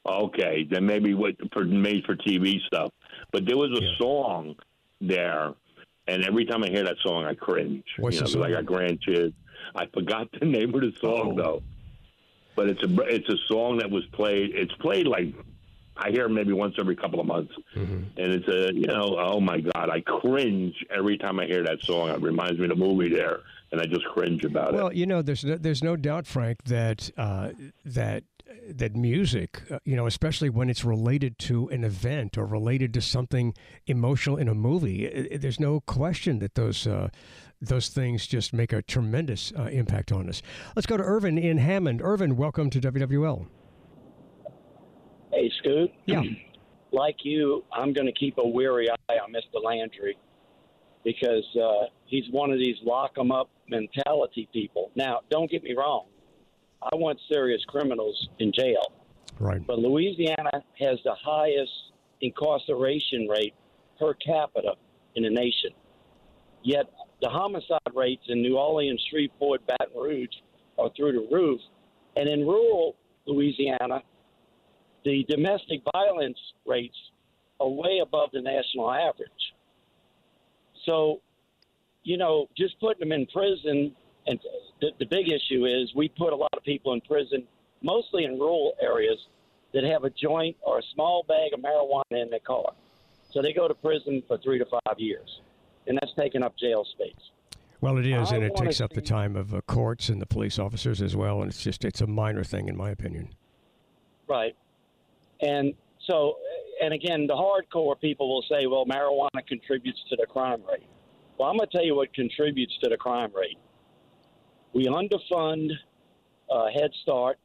Okay, 0.07 0.67
then 0.69 0.85
maybe 0.85 1.15
what 1.15 1.35
for 1.51 1.63
made 1.63 2.05
for 2.05 2.15
TV 2.15 2.59
stuff. 2.67 2.91
But 3.31 3.45
there 3.47 3.57
was 3.57 3.71
a 3.71 3.83
yeah. 3.83 3.97
song 3.97 4.55
there 5.01 5.53
and 6.07 6.23
every 6.23 6.45
time 6.45 6.63
I 6.63 6.69
hear 6.69 6.83
that 6.83 6.97
song, 7.03 7.25
I 7.25 7.33
cringe. 7.33 7.83
What's 7.97 8.15
you 8.15 8.21
know, 8.21 8.27
the 8.27 8.33
song? 8.33 8.43
I 8.43 8.51
got 8.51 8.65
grandkids. 8.65 9.33
I 9.75 9.85
forgot 9.87 10.27
the 10.39 10.45
name 10.45 10.73
of 10.73 10.81
the 10.81 10.93
song 10.99 11.33
oh. 11.33 11.41
though, 11.41 11.63
but 12.55 12.69
it's 12.69 12.83
a 12.83 12.89
it's 13.07 13.29
a 13.29 13.37
song 13.47 13.77
that 13.77 13.89
was 13.89 14.05
played. 14.13 14.51
It's 14.53 14.73
played 14.75 15.07
like 15.07 15.33
I 15.97 16.11
hear 16.11 16.25
it 16.25 16.29
maybe 16.29 16.53
once 16.53 16.75
every 16.77 16.95
couple 16.95 17.19
of 17.19 17.25
months, 17.25 17.53
mm-hmm. 17.75 18.03
and 18.17 18.31
it's 18.33 18.47
a 18.47 18.73
you 18.73 18.87
know 18.87 19.17
oh 19.17 19.39
my 19.39 19.61
god, 19.61 19.89
I 19.89 20.01
cringe 20.01 20.75
every 20.95 21.17
time 21.17 21.39
I 21.39 21.45
hear 21.45 21.63
that 21.63 21.81
song. 21.81 22.09
It 22.09 22.21
reminds 22.21 22.59
me 22.59 22.65
of 22.65 22.69
the 22.69 22.75
movie 22.75 23.09
there, 23.09 23.39
and 23.71 23.81
I 23.81 23.85
just 23.85 24.05
cringe 24.05 24.43
about 24.43 24.73
well, 24.73 24.81
it. 24.81 24.83
Well, 24.83 24.93
you 24.93 25.05
know, 25.05 25.21
there's 25.21 25.43
no, 25.43 25.57
there's 25.57 25.83
no 25.83 25.95
doubt, 25.95 26.27
Frank, 26.27 26.63
that 26.65 27.09
uh, 27.17 27.51
that 27.85 28.23
that 28.67 28.95
music, 28.95 29.61
uh, 29.71 29.79
you 29.83 29.95
know, 29.95 30.07
especially 30.07 30.49
when 30.49 30.69
it's 30.69 30.83
related 30.83 31.37
to 31.39 31.67
an 31.69 31.83
event 31.83 32.37
or 32.37 32.45
related 32.45 32.93
to 32.93 33.01
something 33.01 33.53
emotional 33.87 34.37
in 34.37 34.47
a 34.47 34.55
movie, 34.55 35.05
it, 35.05 35.27
it, 35.31 35.41
there's 35.41 35.59
no 35.59 35.79
question 35.81 36.39
that 36.39 36.55
those 36.55 36.87
uh, 36.87 37.09
those 37.61 37.87
things 37.87 38.27
just 38.27 38.53
make 38.53 38.73
a 38.73 38.81
tremendous 38.81 39.53
uh, 39.57 39.63
impact 39.63 40.11
on 40.11 40.27
us. 40.29 40.41
Let's 40.75 40.85
go 40.85 40.97
to 40.97 41.03
Irvin 41.03 41.37
in 41.37 41.57
Hammond. 41.57 42.01
Irvin, 42.01 42.35
welcome 42.35 42.69
to 42.71 42.79
WWL. 42.79 43.47
Hey, 45.31 45.51
Scoot. 45.59 45.91
Yeah. 46.05 46.21
like 46.91 47.17
you, 47.23 47.63
I'm 47.73 47.93
going 47.93 48.07
to 48.07 48.13
keep 48.13 48.37
a 48.37 48.47
weary 48.47 48.89
eye 48.89 49.13
on 49.13 49.31
Mr. 49.31 49.63
Landry 49.63 50.17
because 51.03 51.45
uh, 51.61 51.85
he's 52.05 52.23
one 52.31 52.51
of 52.51 52.59
these 52.59 52.75
lock 52.83 53.11
'em 53.17 53.31
up 53.31 53.49
mentality 53.67 54.49
people. 54.51 54.91
Now, 54.95 55.21
don't 55.29 55.49
get 55.49 55.63
me 55.63 55.73
wrong. 55.73 56.05
I 56.81 56.95
want 56.95 57.19
serious 57.31 57.63
criminals 57.67 58.29
in 58.39 58.51
jail. 58.53 58.93
Right. 59.39 59.65
But 59.65 59.79
Louisiana 59.79 60.63
has 60.79 60.99
the 61.03 61.15
highest 61.21 61.71
incarceration 62.21 63.27
rate 63.27 63.53
per 63.99 64.13
capita 64.15 64.73
in 65.15 65.23
the 65.23 65.29
nation. 65.29 65.71
Yet 66.63 66.85
the 67.21 67.29
homicide 67.29 67.79
rates 67.93 68.23
in 68.27 68.41
New 68.41 68.57
Orleans, 68.57 69.03
Shreveport, 69.09 69.65
Baton 69.67 69.95
Rouge 69.95 70.35
are 70.77 70.89
through 70.95 71.13
the 71.13 71.27
roof. 71.31 71.59
And 72.15 72.29
in 72.29 72.41
rural 72.41 72.95
Louisiana, 73.25 74.01
the 75.03 75.25
domestic 75.29 75.81
violence 75.93 76.37
rates 76.65 76.97
are 77.59 77.69
way 77.69 77.99
above 78.01 78.29
the 78.33 78.41
national 78.41 78.91
average. 78.91 79.29
So, 80.85 81.21
you 82.03 82.17
know, 82.17 82.47
just 82.57 82.79
putting 82.79 83.07
them 83.07 83.11
in 83.11 83.25
prison, 83.27 83.95
and 84.27 84.39
the, 84.81 84.91
the 84.99 85.05
big 85.05 85.27
issue 85.29 85.65
is 85.65 85.93
we 85.95 86.09
put 86.09 86.33
a 86.33 86.35
lot 86.35 86.53
of 86.55 86.63
people 86.63 86.93
in 86.93 87.01
prison, 87.01 87.43
mostly 87.81 88.25
in 88.25 88.39
rural 88.39 88.73
areas, 88.81 89.17
that 89.73 89.83
have 89.83 90.03
a 90.05 90.09
joint 90.09 90.55
or 90.61 90.79
a 90.79 90.83
small 90.93 91.25
bag 91.27 91.53
of 91.53 91.59
marijuana 91.59 92.23
in 92.23 92.29
their 92.29 92.39
car. 92.39 92.71
So 93.31 93.41
they 93.41 93.51
go 93.51 93.67
to 93.67 93.73
prison 93.73 94.23
for 94.27 94.37
three 94.37 94.57
to 94.59 94.65
five 94.65 94.97
years, 94.99 95.41
and 95.87 95.97
that's 96.01 96.13
taking 96.17 96.43
up 96.43 96.57
jail 96.57 96.85
space. 96.85 97.13
Well, 97.81 97.97
it 97.97 98.07
is, 98.07 98.31
I 98.31 98.35
and 98.35 98.45
it 98.45 98.55
takes 98.55 98.79
up 98.79 98.93
the 98.93 99.01
time 99.01 99.35
of 99.35 99.53
uh, 99.53 99.61
courts 99.67 100.09
and 100.09 100.21
the 100.21 100.25
police 100.25 100.57
officers 100.57 101.01
as 101.01 101.15
well. 101.15 101.41
And 101.41 101.51
it's 101.51 101.61
just 101.61 101.83
it's 101.83 102.01
a 102.01 102.07
minor 102.07 102.43
thing, 102.43 102.69
in 102.69 102.77
my 102.77 102.89
opinion. 102.89 103.29
Right. 104.27 104.55
And 105.41 105.73
so, 106.07 106.37
and 106.81 106.93
again, 106.93 107.27
the 107.27 107.33
hardcore 107.33 107.99
people 107.99 108.33
will 108.33 108.45
say, 108.49 108.65
well, 108.65 108.85
marijuana 108.85 109.45
contributes 109.47 109.99
to 110.09 110.15
the 110.15 110.25
crime 110.25 110.61
rate. 110.67 110.87
Well, 111.37 111.49
I'm 111.49 111.57
going 111.57 111.69
to 111.69 111.77
tell 111.77 111.85
you 111.85 111.95
what 111.95 112.13
contributes 112.13 112.73
to 112.83 112.89
the 112.89 112.97
crime 112.97 113.31
rate. 113.35 113.57
We 114.75 114.87
underfund 114.87 115.71
uh, 116.51 116.65
Head 116.65 116.91
Start. 117.01 117.39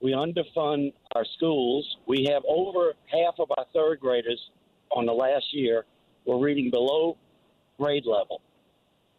We 0.00 0.12
underfund 0.12 0.94
our 1.14 1.26
schools. 1.36 1.98
We 2.06 2.26
have 2.32 2.42
over 2.48 2.94
half 3.12 3.34
of 3.38 3.50
our 3.58 3.66
third 3.74 4.00
graders 4.00 4.40
on 4.90 5.04
the 5.04 5.12
last 5.12 5.52
year 5.52 5.84
were 6.24 6.38
reading 6.38 6.70
below 6.70 7.18
grade 7.78 8.06
level. 8.06 8.40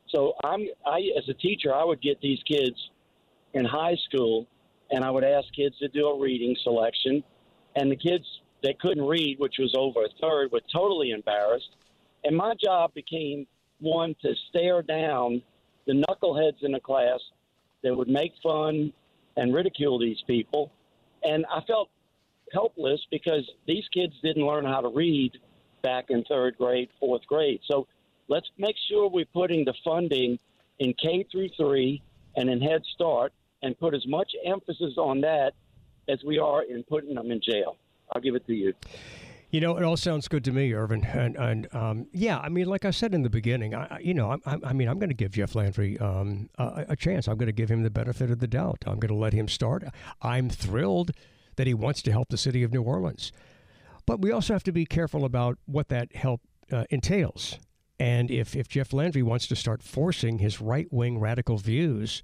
So 0.10 0.34
I'm, 0.44 0.66
I, 0.84 1.12
as 1.16 1.30
a 1.30 1.36
teacher, 1.36 1.72
I 1.72 1.84
would 1.84 2.01
get 2.01 2.20
these 2.22 2.40
kids 2.44 2.75
in 3.54 3.66
high 3.66 3.98
school 4.08 4.48
and 4.90 5.06
I 5.06 5.12
would 5.12 5.24
ask 5.24 5.46
kids 5.56 5.78
to 5.78 5.90
do 5.90 6.08
a 6.08 6.20
reading 6.20 6.56
selection. 6.63 7.24
And 7.75 7.92
the 7.92 7.96
kids 7.96 8.25
that 8.63 8.80
couldn't 8.80 9.06
read, 9.06 9.38
which 9.38 9.58
was 9.60 9.75
over 9.78 10.01
a 10.06 10.10
third, 10.20 10.51
were 10.51 10.62
totally 10.74 11.12
embarrassed. 11.12 11.70
And 12.24 12.36
my 12.36 12.56
job 12.62 12.96
became 12.96 13.46
one 13.80 14.16
to 14.24 14.34
stare 14.50 14.82
down 14.82 15.44
the 15.86 15.94
knuckleheads 15.94 16.64
in 16.64 16.72
the 16.72 16.80
class 16.80 17.20
that 17.84 17.96
would 17.96 18.08
make 18.08 18.34
fun 18.44 18.94
and 19.38 19.54
ridicule 19.54 20.00
these 20.00 20.22
people. 20.28 20.72
And 21.24 21.46
I 21.52 21.62
felt 21.62 21.90
helpless 22.54 23.00
because 23.10 23.50
these 23.68 23.84
kids 23.94 24.14
didn't 24.24 24.46
learn 24.46 24.66
how 24.66 24.82
to 24.82 24.90
read 24.90 25.38
back 25.82 26.06
in 26.10 26.24
third 26.26 26.58
grade, 26.58 26.90
fourth 27.00 27.26
grade. 27.28 27.60
So 27.70 27.88
let's 28.28 28.50
make 28.58 28.76
sure 28.90 29.10
we're 29.10 29.26
putting 29.26 29.66
the 29.66 29.74
funding 29.84 30.38
in 30.80 30.94
K 30.94 31.26
through 31.32 31.50
three 31.58 32.02
and 32.36 32.50
in 32.50 32.62
Head 32.62 32.84
Start 32.94 33.34
and 33.64 33.78
put 33.80 33.94
as 33.94 34.06
much 34.08 34.32
emphasis 34.46 34.94
on 34.98 35.22
that 35.22 35.54
as 36.10 36.24
we 36.24 36.40
are 36.40 36.64
in 36.64 36.84
putting 36.84 37.16
them 37.16 37.32
in 37.32 37.42
jail. 37.42 37.78
I'll 38.12 38.22
give 38.22 38.36
it 38.36 38.46
to 38.48 38.54
you. 38.54 38.74
You 39.51 39.60
know, 39.60 39.75
it 39.75 39.84
all 39.84 39.98
sounds 39.98 40.29
good 40.29 40.46
to 40.46 40.53
me, 40.53 40.74
Irvin. 40.74 41.03
And, 41.03 41.36
and 41.36 41.67
um, 41.75 42.08
yeah, 42.13 42.39
I 42.39 42.48
mean, 42.48 42.67
like 42.67 42.86
I 42.86 42.91
said 42.91 43.13
in 43.13 43.22
the 43.22 43.29
beginning, 43.29 43.75
I, 43.75 44.00
you 44.00 44.13
know, 44.13 44.38
I, 44.46 44.58
I 44.63 44.72
mean, 44.72 44.88
I'm 44.88 44.98
going 44.98 45.10
to 45.10 45.15
give 45.15 45.31
Jeff 45.31 45.55
Landry 45.55 46.00
um, 46.00 46.50
a, 46.58 46.86
a 46.89 46.96
chance. 46.96 47.27
I'm 47.27 47.38
going 47.38 47.48
to 47.48 47.53
give 47.53 47.70
him 47.70 47.84
the 47.84 47.89
benefit 47.89 48.31
of 48.31 48.39
the 48.39 48.48
doubt. 48.48 48.84
I'm 48.88 48.98
going 48.98 49.13
to 49.13 49.15
let 49.20 49.34
him 49.34 49.50
start. 49.50 49.84
I'm 50.21 50.49
thrilled 50.49 51.12
that 51.58 51.67
he 51.67 51.73
wants 51.73 52.02
to 52.04 52.12
help 52.12 52.30
the 52.30 52.38
city 52.38 52.63
of 52.63 52.71
New 52.71 52.82
Orleans. 52.82 53.34
But 54.06 54.21
we 54.21 54.32
also 54.32 54.54
have 54.54 54.63
to 54.63 54.71
be 54.71 54.86
careful 54.86 55.26
about 55.26 55.58
what 55.65 55.89
that 55.89 56.15
help 56.15 56.41
uh, 56.71 56.86
entails. 56.89 57.60
And 57.99 58.32
if, 58.32 58.56
if 58.56 58.69
Jeff 58.69 58.93
Landry 58.93 59.21
wants 59.21 59.47
to 59.47 59.56
start 59.58 59.84
forcing 59.84 60.39
his 60.39 60.62
right 60.62 60.88
wing 60.91 61.19
radical 61.19 61.58
views 61.58 62.23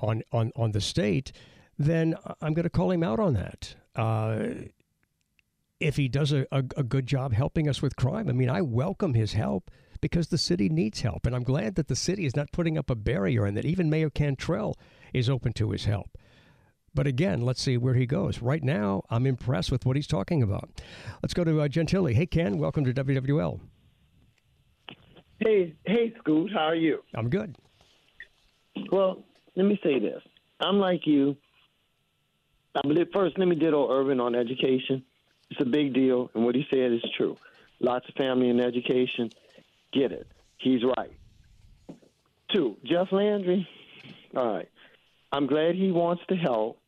on, 0.00 0.22
on, 0.32 0.52
on 0.56 0.72
the 0.72 0.80
state, 0.80 1.32
then 1.78 2.14
I'm 2.40 2.54
going 2.54 2.64
to 2.64 2.70
call 2.70 2.90
him 2.90 3.02
out 3.02 3.20
on 3.20 3.34
that. 3.34 3.74
Uh, 3.94 4.68
if 5.80 5.96
he 5.96 6.08
does 6.08 6.32
a, 6.32 6.46
a, 6.50 6.58
a 6.76 6.82
good 6.82 7.06
job 7.06 7.32
helping 7.32 7.68
us 7.68 7.82
with 7.82 7.96
crime. 7.96 8.28
I 8.28 8.32
mean, 8.32 8.50
I 8.50 8.62
welcome 8.62 9.14
his 9.14 9.32
help 9.32 9.70
because 10.00 10.28
the 10.28 10.38
city 10.38 10.68
needs 10.68 11.00
help. 11.00 11.26
And 11.26 11.34
I'm 11.34 11.42
glad 11.42 11.74
that 11.76 11.88
the 11.88 11.96
city 11.96 12.26
is 12.26 12.36
not 12.36 12.52
putting 12.52 12.78
up 12.78 12.90
a 12.90 12.94
barrier 12.94 13.44
and 13.44 13.56
that 13.56 13.64
even 13.64 13.90
Mayor 13.90 14.10
Cantrell 14.10 14.76
is 15.12 15.28
open 15.28 15.52
to 15.54 15.70
his 15.70 15.84
help. 15.84 16.16
But 16.94 17.06
again, 17.06 17.42
let's 17.42 17.60
see 17.60 17.76
where 17.76 17.94
he 17.94 18.06
goes. 18.06 18.40
Right 18.40 18.62
now, 18.62 19.02
I'm 19.10 19.26
impressed 19.26 19.70
with 19.70 19.84
what 19.84 19.96
he's 19.96 20.06
talking 20.06 20.42
about. 20.42 20.70
Let's 21.22 21.34
go 21.34 21.44
to 21.44 21.60
uh, 21.60 21.68
Gentilly. 21.68 22.14
Hey, 22.14 22.24
Ken, 22.24 22.56
welcome 22.56 22.84
to 22.86 22.94
WWL. 22.94 23.60
Hey, 25.38 25.74
hey, 25.84 26.14
Scoot, 26.18 26.50
how 26.54 26.64
are 26.64 26.74
you? 26.74 27.02
I'm 27.14 27.28
good. 27.28 27.54
Well, 28.90 29.24
let 29.54 29.66
me 29.66 29.78
say 29.82 29.98
this. 29.98 30.22
I'm 30.60 30.78
like 30.78 31.06
you. 31.06 31.36
I 32.74 32.80
believe 32.86 33.08
first, 33.12 33.38
let 33.38 33.46
me 33.46 33.56
ditto 33.56 33.90
Irvin 33.90 34.20
on 34.20 34.34
education. 34.34 35.04
It's 35.50 35.60
a 35.60 35.64
big 35.64 35.94
deal, 35.94 36.30
and 36.34 36.44
what 36.44 36.54
he 36.54 36.66
said 36.70 36.92
is 36.92 37.04
true. 37.16 37.36
Lots 37.80 38.08
of 38.08 38.14
family 38.14 38.50
and 38.50 38.60
education. 38.60 39.30
Get 39.92 40.12
it. 40.12 40.26
He's 40.58 40.82
right. 40.96 41.12
Two, 42.54 42.76
Jeff 42.84 43.12
Landry. 43.12 43.68
All 44.34 44.54
right. 44.54 44.68
I'm 45.32 45.46
glad 45.46 45.74
he 45.74 45.90
wants 45.90 46.22
to 46.28 46.36
help, 46.36 46.78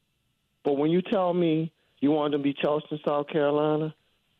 but 0.64 0.76
when 0.76 0.90
you 0.90 1.02
tell 1.02 1.32
me 1.34 1.72
you 2.00 2.10
want 2.10 2.32
to 2.32 2.38
be 2.38 2.54
Charleston, 2.54 3.00
South 3.06 3.28
Carolina, 3.28 3.94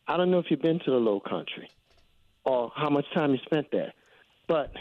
I 0.07 0.17
don't 0.17 0.31
know 0.31 0.39
if 0.39 0.45
you've 0.49 0.61
been 0.61 0.79
to 0.79 0.91
the 0.91 0.97
Low 0.97 1.19
Country 1.19 1.69
or 2.43 2.71
how 2.75 2.89
much 2.89 3.05
time 3.13 3.31
you 3.31 3.39
spent 3.45 3.67
there. 3.71 3.93
But 4.47 4.71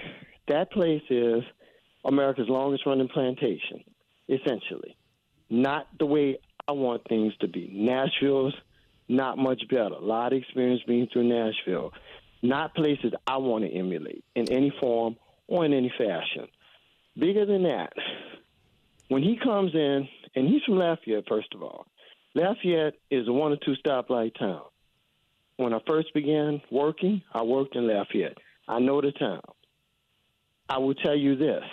that 0.46 0.70
place 0.70 1.02
is 1.10 1.42
America's 2.04 2.48
longest 2.48 2.86
running 2.86 3.08
plantation, 3.08 3.84
essentially. 4.28 4.96
Not 5.50 5.86
the 5.98 6.06
way 6.06 6.38
I 6.66 6.72
want 6.72 7.02
things 7.08 7.34
to 7.40 7.48
be. 7.48 7.70
Nashville's 7.74 8.54
not 9.08 9.38
much 9.38 9.62
better. 9.68 9.94
A 9.94 10.00
lot 10.00 10.32
of 10.32 10.38
experience 10.38 10.82
being 10.86 11.08
through 11.12 11.24
Nashville. 11.24 11.92
Not 12.42 12.74
places 12.74 13.12
I 13.26 13.38
want 13.38 13.64
to 13.64 13.70
emulate 13.70 14.24
in 14.34 14.50
any 14.50 14.72
form 14.80 15.16
or 15.46 15.64
in 15.64 15.72
any 15.72 15.92
fashion. 15.96 16.46
Bigger 17.18 17.46
than 17.46 17.64
that, 17.64 17.92
when 19.08 19.22
he 19.22 19.38
comes 19.42 19.74
in, 19.74 20.08
and 20.36 20.46
he's 20.46 20.62
from 20.64 20.78
Lafayette, 20.78 21.24
first 21.28 21.52
of 21.54 21.62
all. 21.62 21.86
Lafayette 22.34 22.94
is 23.10 23.26
a 23.26 23.32
one 23.32 23.52
or 23.52 23.56
two 23.56 23.74
stoplight 23.84 24.38
town. 24.38 24.62
When 25.56 25.74
I 25.74 25.80
first 25.88 26.14
began 26.14 26.60
working, 26.70 27.22
I 27.32 27.42
worked 27.42 27.74
in 27.74 27.88
Lafayette. 27.88 28.38
I 28.68 28.78
know 28.78 29.00
the 29.00 29.10
town. 29.10 29.40
I 30.68 30.78
will 30.78 30.94
tell 30.94 31.16
you 31.16 31.34
this. 31.34 31.64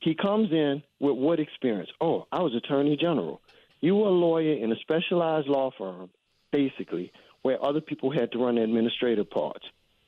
He 0.00 0.14
comes 0.14 0.50
in 0.50 0.82
with 0.98 1.16
what 1.16 1.38
experience? 1.38 1.90
Oh, 2.00 2.26
I 2.32 2.40
was 2.40 2.54
attorney 2.56 2.96
general. 2.96 3.40
You 3.80 3.94
were 3.96 4.08
a 4.08 4.12
lawyer 4.12 4.54
in 4.54 4.72
a 4.72 4.76
specialized 4.76 5.46
law 5.46 5.70
firm, 5.76 6.10
basically, 6.52 7.12
where 7.42 7.62
other 7.64 7.80
people 7.80 8.12
had 8.12 8.30
to 8.32 8.38
run 8.38 8.58
administrative 8.58 9.28
parts. 9.30 9.64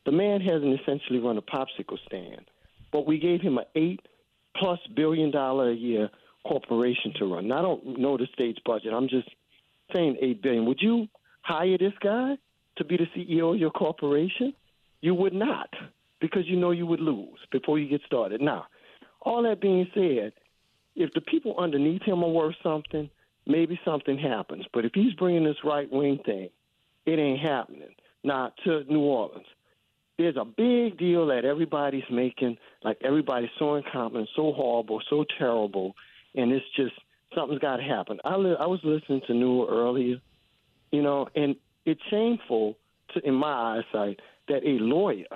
The 0.07 0.12
man 0.12 0.40
hasn't 0.40 0.78
essentially 0.80 1.18
run 1.18 1.38
a 1.38 1.42
popsicle 1.42 1.98
stand, 2.07 2.44
but 2.92 3.07
we 3.07 3.18
gave 3.18 3.40
him 3.40 3.59
an 3.59 3.64
eight 3.74 4.00
plus 4.57 4.78
billion 4.94 5.30
dollar 5.30 5.70
a 5.70 5.74
year 5.74 6.11
corporation 6.46 7.12
to 7.18 7.35
run. 7.35 7.48
Now, 7.48 7.59
I 7.59 7.62
don't 7.62 7.98
know 7.98 8.16
the 8.16 8.28
state's 8.35 8.59
budget. 8.64 8.92
I'm 8.92 9.09
just 9.09 9.28
saying 9.94 10.18
eight 10.20 10.42
billion. 10.42 10.66
Would 10.66 10.80
you 10.80 11.09
hire 11.42 11.78
this 11.78 11.94
guy 12.00 12.37
to 12.76 12.85
be 12.85 12.96
the 12.96 13.07
CEO 13.16 13.54
of 13.54 13.61
your 13.61 13.70
corporation? 13.70 14.52
You 15.00 15.14
would 15.14 15.35
not, 15.35 15.70
because 16.20 16.46
you 16.46 16.57
know 16.57 16.70
you 16.70 16.87
would 16.87 17.00
lose 17.00 17.38
before 17.50 17.78
you 17.78 17.88
get 17.88 18.02
started. 18.07 18.40
Now, 18.40 18.66
all 19.22 19.42
that 19.42 19.61
being 19.61 19.87
said, 19.94 20.33
if 20.96 21.12
the 21.14 21.20
people 21.20 21.57
underneath 21.59 22.02
him 22.02 22.22
are 22.22 22.30
worth 22.30 22.54
something, 22.62 23.11
maybe 23.46 23.78
something 23.85 24.18
happens. 24.18 24.64
But 24.72 24.85
if 24.85 24.92
he's 24.94 25.12
bringing 25.14 25.44
this 25.44 25.57
right 25.64 25.90
wing 25.90 26.18
thing, 26.24 26.48
it 27.07 27.18
ain't 27.18 27.40
happening. 27.40 27.94
Now, 28.22 28.52
to 28.64 28.85
New 28.85 29.00
Orleans, 29.00 29.46
there's 30.18 30.37
a 30.37 30.44
big 30.44 30.98
deal 30.98 31.26
that 31.26 31.44
everybody's 31.44 32.04
making, 32.11 32.57
like 32.83 32.98
everybody's 33.02 33.50
so 33.59 33.74
incompetent, 33.74 34.28
so 34.35 34.52
horrible, 34.52 35.02
so 35.11 35.24
terrible, 35.38 35.94
and 36.35 36.52
it's 36.52 36.64
just 36.76 36.94
something's 37.35 37.61
got 37.61 37.76
to 37.76 37.83
happen. 37.83 38.18
I 38.24 38.37
li- 38.37 38.57
I 38.59 38.66
was 38.66 38.80
listening 38.85 39.22
to 39.26 39.35
Newell 39.35 39.68
earlier, 39.68 40.16
you 40.92 41.02
know, 41.02 41.28
and 41.35 41.57
it's 41.85 42.00
shameful 42.11 42.76
to, 43.12 43.26
in 43.26 43.35
my 43.35 43.83
eyesight 43.83 44.20
that 44.48 44.62
a 44.64 44.78
lawyer, 44.83 45.26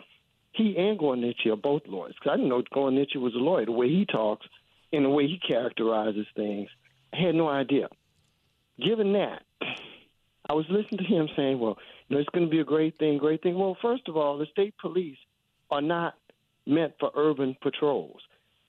he 0.52 0.76
and 0.76 0.98
Gornichi 0.98 1.46
are 1.46 1.56
both 1.56 1.82
lawyers. 1.86 2.14
Because 2.18 2.34
I 2.34 2.36
didn't 2.36 2.50
know 2.50 2.62
Gornichi 2.74 3.16
was 3.16 3.34
a 3.34 3.38
lawyer. 3.38 3.66
The 3.66 3.72
way 3.72 3.88
he 3.88 4.06
talks 4.06 4.46
and 4.92 5.04
the 5.04 5.10
way 5.10 5.26
he 5.26 5.38
characterizes 5.46 6.26
things, 6.34 6.68
Had 7.12 7.34
no 7.34 7.48
idea. 7.48 7.88
Given 8.84 9.12
that, 9.14 9.42
I 10.48 10.54
was 10.54 10.66
listening 10.70 10.98
to 10.98 11.04
him 11.04 11.28
saying, 11.36 11.58
well, 11.58 11.78
you 12.08 12.16
know, 12.16 12.20
it's 12.20 12.28
going 12.30 12.46
to 12.46 12.50
be 12.50 12.60
a 12.60 12.64
great 12.64 12.96
thing, 12.98 13.18
great 13.18 13.42
thing. 13.42 13.58
Well, 13.58 13.76
first 13.82 14.08
of 14.08 14.16
all, 14.16 14.38
the 14.38 14.46
state 14.46 14.74
police 14.80 15.18
are 15.70 15.82
not 15.82 16.14
meant 16.66 16.94
for 17.00 17.10
urban 17.14 17.56
patrols. 17.60 18.20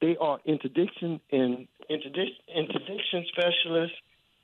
They 0.01 0.17
are 0.19 0.39
interdiction 0.45 1.19
and 1.31 1.67
interdiction, 1.89 2.35
interdiction 2.55 3.25
specialists 3.31 3.97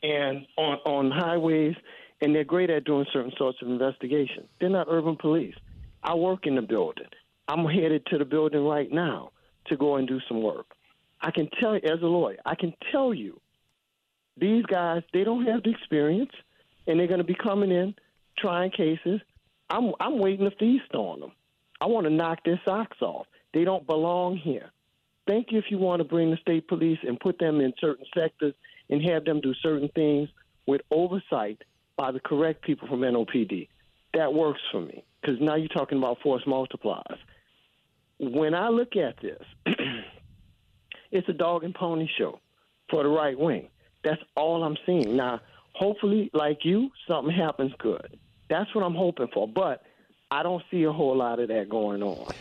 and 0.03 0.45
on, 0.57 0.77
on 0.85 1.11
highways, 1.11 1.75
and 2.21 2.35
they're 2.35 2.43
great 2.43 2.69
at 2.69 2.83
doing 2.83 3.05
certain 3.11 3.31
sorts 3.37 3.61
of 3.61 3.69
investigations. 3.69 4.47
They're 4.59 4.69
not 4.69 4.87
urban 4.89 5.15
police. 5.15 5.55
I 6.03 6.15
work 6.15 6.45
in 6.45 6.55
the 6.55 6.61
building. 6.61 7.07
I'm 7.47 7.65
headed 7.65 8.05
to 8.07 8.17
the 8.17 8.25
building 8.25 8.63
right 8.65 8.91
now 8.91 9.31
to 9.67 9.77
go 9.77 9.95
and 9.95 10.07
do 10.07 10.19
some 10.27 10.41
work. 10.41 10.67
I 11.21 11.31
can 11.31 11.49
tell 11.59 11.73
you, 11.73 11.81
as 11.85 12.01
a 12.01 12.05
lawyer, 12.05 12.37
I 12.45 12.55
can 12.55 12.73
tell 12.91 13.13
you, 13.13 13.39
these 14.37 14.65
guys, 14.65 15.03
they 15.13 15.23
don't 15.23 15.45
have 15.45 15.63
the 15.63 15.71
experience, 15.71 16.31
and 16.87 16.99
they're 16.99 17.07
going 17.07 17.19
to 17.19 17.23
be 17.23 17.35
coming 17.35 17.71
in, 17.71 17.95
trying 18.37 18.71
cases. 18.71 19.21
I'm, 19.69 19.93
I'm 19.99 20.19
waiting 20.19 20.49
to 20.49 20.55
feast 20.57 20.93
on 20.93 21.21
them. 21.21 21.31
I 21.81 21.87
want 21.87 22.05
to 22.05 22.13
knock 22.13 22.39
their 22.45 22.59
socks 22.65 22.97
off. 23.01 23.27
They 23.53 23.63
don't 23.63 23.85
belong 23.87 24.37
here. 24.37 24.71
Thank 25.27 25.51
you 25.51 25.57
if 25.57 25.65
you 25.69 25.77
want 25.77 26.01
to 26.01 26.03
bring 26.03 26.31
the 26.31 26.37
state 26.37 26.67
police 26.67 26.99
and 27.03 27.19
put 27.19 27.39
them 27.39 27.59
in 27.59 27.73
certain 27.79 28.05
sectors 28.13 28.53
and 28.89 29.01
have 29.03 29.25
them 29.25 29.41
do 29.41 29.53
certain 29.61 29.89
things 29.95 30.29
with 30.67 30.81
oversight 30.91 31.61
by 31.97 32.11
the 32.11 32.19
correct 32.19 32.63
people 32.63 32.87
from 32.87 33.01
NOPD. 33.01 33.67
That 34.13 34.33
works 34.33 34.61
for 34.71 34.81
me 34.81 35.03
because 35.21 35.37
now 35.41 35.55
you're 35.55 35.67
talking 35.69 35.97
about 35.97 36.19
force 36.21 36.43
multipliers. 36.45 37.17
When 38.19 38.53
I 38.53 38.69
look 38.69 38.95
at 38.95 39.15
this, 39.21 39.41
it's 41.11 41.27
a 41.27 41.33
dog 41.33 41.63
and 41.63 41.73
pony 41.73 42.07
show 42.17 42.39
for 42.89 43.03
the 43.03 43.09
right 43.09 43.37
wing. 43.37 43.69
That's 44.05 44.21
all 44.37 44.63
I'm 44.63 44.77
seeing. 44.85 45.17
Now, 45.17 45.41
hopefully, 45.73 46.29
like 46.33 46.59
you, 46.63 46.89
something 47.07 47.35
happens 47.35 47.73
good. 47.79 48.17
That's 48.49 48.73
what 48.73 48.85
I'm 48.85 48.95
hoping 48.95 49.27
for. 49.33 49.47
But 49.47 49.81
I 50.31 50.43
don't 50.43 50.63
see 50.71 50.83
a 50.83 50.91
whole 50.91 51.17
lot 51.17 51.39
of 51.39 51.49
that 51.49 51.67
going 51.67 52.01
on. 52.03 52.31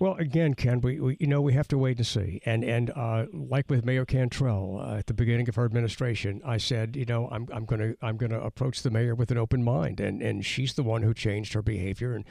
Well, 0.00 0.14
again, 0.14 0.54
Ken, 0.54 0.80
we, 0.80 0.98
we, 0.98 1.16
you 1.20 1.28
know 1.28 1.40
we 1.40 1.52
have 1.52 1.68
to 1.68 1.78
wait 1.78 1.98
and 1.98 2.06
see. 2.06 2.40
And 2.44 2.64
and 2.64 2.90
uh, 2.90 3.26
like 3.32 3.70
with 3.70 3.84
Mayor 3.84 4.04
Cantrell 4.04 4.80
uh, 4.84 4.96
at 4.96 5.06
the 5.06 5.14
beginning 5.14 5.48
of 5.48 5.54
her 5.54 5.64
administration, 5.64 6.42
I 6.44 6.56
said, 6.56 6.96
you 6.96 7.04
know, 7.04 7.28
I'm 7.30 7.46
I'm 7.52 7.64
gonna 7.64 7.94
I'm 8.02 8.16
gonna 8.16 8.40
approach 8.40 8.82
the 8.82 8.90
mayor 8.90 9.14
with 9.14 9.30
an 9.30 9.38
open 9.38 9.62
mind, 9.62 10.00
and 10.00 10.20
and 10.20 10.44
she's 10.44 10.74
the 10.74 10.82
one 10.82 11.02
who 11.02 11.14
changed 11.14 11.52
her 11.52 11.62
behavior 11.62 12.14
and 12.14 12.24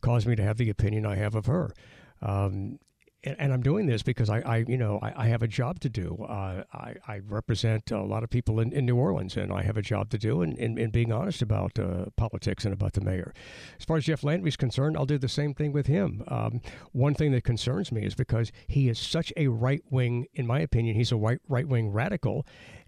caused 0.00 0.26
me 0.26 0.34
to 0.34 0.42
have 0.42 0.56
the 0.56 0.68
opinion 0.70 1.06
I 1.06 1.14
have 1.14 1.36
of 1.36 1.46
her. 1.46 1.72
Um, 2.20 2.80
and, 3.24 3.36
and, 3.38 3.52
I'm 3.52 3.62
doing 3.62 3.86
this 3.86 4.02
because 4.02 4.28
I, 4.28 4.40
I 4.40 4.56
you 4.68 4.76
know, 4.76 4.98
I, 5.02 5.24
I, 5.24 5.26
have 5.28 5.42
a 5.42 5.48
job 5.48 5.80
to 5.80 5.88
do. 5.88 6.24
Uh, 6.28 6.64
I, 6.72 6.94
I, 7.08 7.20
represent 7.26 7.90
a 7.90 8.02
lot 8.02 8.22
of 8.22 8.30
people 8.30 8.60
in, 8.60 8.72
in, 8.72 8.84
New 8.84 8.96
Orleans, 8.96 9.36
and 9.36 9.52
I 9.52 9.62
have 9.62 9.76
a 9.76 9.82
job 9.82 10.10
to 10.10 10.18
do 10.18 10.42
in, 10.42 10.56
in, 10.56 10.78
in 10.78 10.90
being 10.90 11.10
honest 11.10 11.42
about 11.42 11.78
uh, 11.78 12.06
politics 12.16 12.64
and 12.64 12.74
about 12.74 12.92
the 12.92 13.00
mayor. 13.00 13.32
As 13.78 13.84
far 13.84 13.96
as 13.96 14.04
Jeff 14.04 14.22
Landry's 14.22 14.56
concerned, 14.56 14.96
I'll 14.96 15.06
do 15.06 15.18
the 15.18 15.28
same 15.28 15.54
thing 15.54 15.72
with 15.72 15.86
him. 15.86 16.22
Um, 16.28 16.60
one 16.92 17.14
thing 17.14 17.32
that 17.32 17.44
concerns 17.44 17.90
me 17.90 18.04
is 18.04 18.14
because 18.14 18.52
he 18.66 18.88
is 18.88 18.98
such 18.98 19.32
a 19.36 19.48
right 19.48 19.82
wing, 19.90 20.26
in 20.34 20.46
my 20.46 20.60
opinion, 20.60 20.94
he's 20.94 21.12
a 21.12 21.16
right 21.16 21.40
wing 21.48 21.90
radical, 21.90 22.46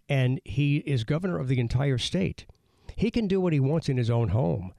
and 0.09 0.41
he 0.45 0.79
is 0.79 1.05
governor 1.05 1.39
of 1.39 1.49
the 1.49 1.59
entire 1.59 1.99
state. 1.99 2.47
He 2.95 3.11
can 3.11 3.27
do 3.27 3.41
what 3.41 3.53
he 3.53 3.61
wants 3.61 3.89
in 3.89 3.97
his 3.97 4.11
own 4.11 4.29
home, 4.29 4.73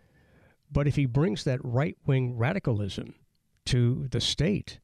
but 0.72 0.88
if 0.88 0.96
he 0.96 1.06
brings 1.06 1.44
that 1.44 1.60
right 1.64 1.98
wing 2.06 2.38
radicalism 2.38 3.16
to 3.66 4.08
the 4.12 4.22
state 4.22 4.80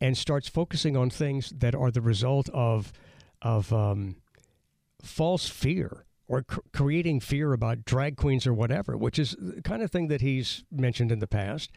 and 0.00 0.16
starts 0.16 0.48
focusing 0.48 0.96
on 0.96 1.10
things 1.10 1.52
that 1.56 1.74
are 1.74 1.90
the 1.90 2.00
result 2.00 2.48
of 2.50 2.92
of 3.42 3.72
um, 3.72 4.16
false 5.02 5.48
fear 5.48 6.04
or 6.26 6.42
cr- 6.42 6.60
creating 6.72 7.20
fear 7.20 7.52
about 7.52 7.84
drag 7.84 8.16
queens 8.16 8.46
or 8.46 8.52
whatever, 8.52 8.96
which 8.96 9.18
is 9.18 9.34
the 9.38 9.62
kind 9.62 9.82
of 9.82 9.90
thing 9.90 10.08
that 10.08 10.20
he's 10.20 10.64
mentioned 10.70 11.10
in 11.10 11.18
the 11.18 11.26
past. 11.26 11.70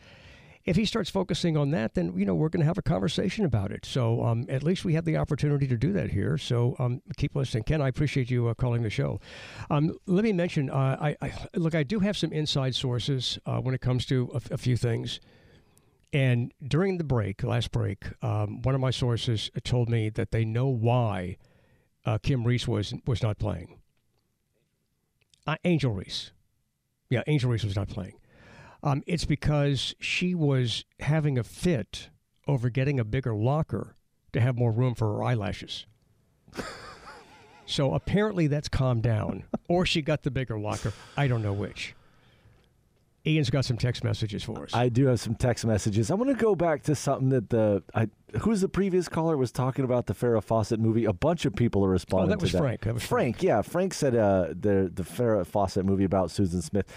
If 0.63 0.75
he 0.75 0.85
starts 0.85 1.09
focusing 1.09 1.57
on 1.57 1.71
that, 1.71 1.95
then 1.95 2.13
you 2.15 2.23
know 2.23 2.35
we're 2.35 2.49
going 2.49 2.59
to 2.59 2.67
have 2.67 2.77
a 2.77 2.83
conversation 2.83 3.45
about 3.45 3.71
it. 3.71 3.83
So 3.83 4.23
um, 4.23 4.45
at 4.47 4.61
least 4.61 4.85
we 4.85 4.93
have 4.93 5.05
the 5.05 5.17
opportunity 5.17 5.67
to 5.67 5.75
do 5.75 5.91
that 5.93 6.11
here. 6.11 6.37
So 6.37 6.75
um, 6.77 7.01
keep 7.17 7.35
listening, 7.35 7.63
Ken. 7.63 7.81
I 7.81 7.87
appreciate 7.87 8.29
you 8.29 8.47
uh, 8.47 8.53
calling 8.53 8.83
the 8.83 8.89
show. 8.91 9.19
Um, 9.71 9.97
let 10.05 10.23
me 10.23 10.33
mention, 10.33 10.69
uh, 10.69 10.97
I, 11.01 11.15
I, 11.19 11.33
look, 11.55 11.73
I 11.73 11.81
do 11.81 11.99
have 11.99 12.15
some 12.15 12.31
inside 12.31 12.75
sources 12.75 13.39
uh, 13.47 13.57
when 13.57 13.73
it 13.73 13.81
comes 13.81 14.05
to 14.07 14.29
a, 14.51 14.57
few 14.57 14.77
things. 14.77 15.19
And 16.13 16.53
during 16.61 16.97
the 16.97 17.03
break, 17.03 17.41
last 17.43 17.71
break, 17.71 18.03
um, 18.21 18.61
one 18.63 18.75
of 18.75 18.81
my 18.81 18.91
sources 18.91 19.49
told 19.63 19.89
me 19.89 20.09
that 20.09 20.31
they 20.31 20.43
know 20.43 20.67
why 20.67 21.37
uh, 22.05 22.17
Kim 22.17 22.43
Reese 22.45 22.67
was 22.67 22.93
was 23.05 23.23
not 23.23 23.37
playing. 23.37 23.79
Uh, 25.47 25.55
Angel 25.63 25.93
Reese, 25.93 26.31
yeah, 27.09 27.23
Angel 27.27 27.49
Reese 27.49 27.63
was 27.63 27.75
not 27.75 27.87
playing. 27.87 28.15
Um, 28.83 29.03
it's 29.05 29.25
because 29.25 29.95
she 29.99 30.35
was 30.35 30.85
having 30.99 31.37
a 31.37 31.43
fit 31.43 32.09
over 32.47 32.69
getting 32.69 32.99
a 32.99 33.05
bigger 33.05 33.35
locker 33.35 33.95
to 34.33 34.41
have 34.41 34.57
more 34.57 34.71
room 34.71 34.95
for 34.95 35.15
her 35.15 35.23
eyelashes. 35.23 35.85
so 37.65 37.93
apparently 37.93 38.47
that's 38.47 38.67
calmed 38.67 39.03
down, 39.03 39.43
or 39.67 39.85
she 39.85 40.01
got 40.01 40.23
the 40.23 40.31
bigger 40.31 40.59
locker. 40.59 40.93
I 41.15 41.27
don't 41.27 41.43
know 41.43 41.53
which. 41.53 41.95
Ian's 43.25 43.51
got 43.51 43.65
some 43.65 43.77
text 43.77 44.03
messages 44.03 44.43
for 44.43 44.63
us. 44.63 44.73
I 44.73 44.89
do 44.89 45.05
have 45.05 45.19
some 45.19 45.35
text 45.35 45.65
messages. 45.65 46.09
I 46.09 46.15
want 46.15 46.31
to 46.31 46.35
go 46.35 46.55
back 46.55 46.83
to 46.83 46.95
something 46.95 47.29
that 47.29 47.49
the 47.49 47.83
I, 47.93 48.09
who's 48.39 48.61
the 48.61 48.69
previous 48.69 49.07
caller 49.07 49.37
was 49.37 49.51
talking 49.51 49.85
about 49.85 50.07
the 50.07 50.15
Farrah 50.15 50.43
Fawcett 50.43 50.79
movie. 50.79 51.05
A 51.05 51.13
bunch 51.13 51.45
of 51.45 51.55
people 51.55 51.85
are 51.85 51.89
responding. 51.89 52.29
Oh, 52.29 52.35
that 52.35 52.41
was 52.41 52.51
that. 52.51 52.57
Frank. 52.57 52.81
That 52.81 52.93
was 52.95 53.05
Frank. 53.05 53.37
Frank. 53.37 53.43
Yeah, 53.43 53.61
Frank 53.61 53.93
said 53.93 54.15
uh, 54.15 54.47
the 54.49 54.91
the 54.93 55.03
Farrah 55.03 55.45
Fawcett 55.45 55.85
movie 55.85 56.03
about 56.03 56.31
Susan 56.31 56.61
Smith. 56.61 56.91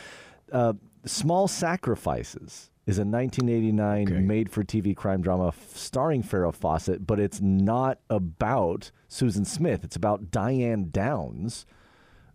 Uh, 0.50 0.72
Small 1.04 1.46
Sacrifices 1.46 2.70
is 2.86 2.98
a 2.98 3.04
1989 3.04 4.08
okay. 4.08 4.20
made-for-TV 4.20 4.94
crime 4.94 5.22
drama 5.22 5.52
starring 5.74 6.22
Farrah 6.22 6.54
Fawcett, 6.54 7.06
but 7.06 7.18
it's 7.18 7.40
not 7.40 7.98
about 8.10 8.90
Susan 9.08 9.44
Smith. 9.44 9.84
It's 9.84 9.96
about 9.96 10.30
Diane 10.30 10.88
Downs 10.90 11.64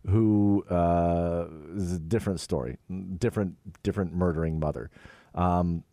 who 0.07 0.63
uh, 0.69 1.47
is 1.75 1.93
a 1.93 1.99
different 1.99 2.39
story, 2.39 2.77
different 3.17 3.55
different 3.83 4.13
murdering 4.13 4.59
mother. 4.59 4.89
Um, 5.35 5.83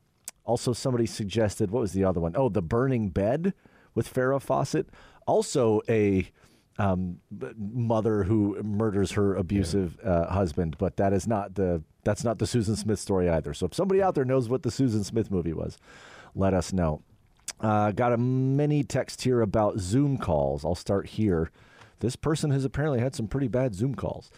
also, 0.44 0.72
somebody 0.72 1.06
suggested 1.06 1.70
what 1.70 1.80
was 1.80 1.92
the 1.92 2.04
other 2.04 2.20
one? 2.20 2.34
Oh, 2.36 2.48
the 2.48 2.62
burning 2.62 3.08
bed 3.08 3.52
with 3.94 4.12
Farrah 4.12 4.40
Fawcett. 4.40 4.88
Also, 5.26 5.82
a 5.88 6.30
um, 6.78 7.18
mother 7.58 8.22
who 8.24 8.62
murders 8.62 9.12
her 9.12 9.34
abusive 9.34 9.98
yeah. 10.02 10.10
uh, 10.10 10.32
husband, 10.32 10.76
but 10.78 10.96
that 10.98 11.12
is 11.12 11.26
not 11.26 11.54
the 11.54 11.82
that's 12.04 12.22
not 12.22 12.38
the 12.38 12.46
Susan 12.46 12.76
Smith 12.76 13.00
story 13.00 13.28
either. 13.28 13.52
So 13.54 13.66
if 13.66 13.74
somebody 13.74 14.00
out 14.02 14.14
there 14.14 14.24
knows 14.24 14.48
what 14.48 14.62
the 14.62 14.70
Susan 14.70 15.02
Smith 15.02 15.30
movie 15.30 15.52
was, 15.52 15.78
let 16.34 16.54
us 16.54 16.72
know. 16.72 17.02
Uh, 17.60 17.90
got 17.90 18.12
a 18.12 18.16
many 18.16 18.84
text 18.84 19.22
here 19.22 19.40
about 19.40 19.78
Zoom 19.78 20.18
calls. 20.18 20.64
I'll 20.64 20.74
start 20.74 21.06
here. 21.06 21.50
This 22.00 22.16
person 22.16 22.50
has 22.50 22.64
apparently 22.64 23.00
had 23.00 23.14
some 23.14 23.28
pretty 23.28 23.48
bad 23.48 23.74
Zoom 23.74 23.94
calls. 23.94 24.30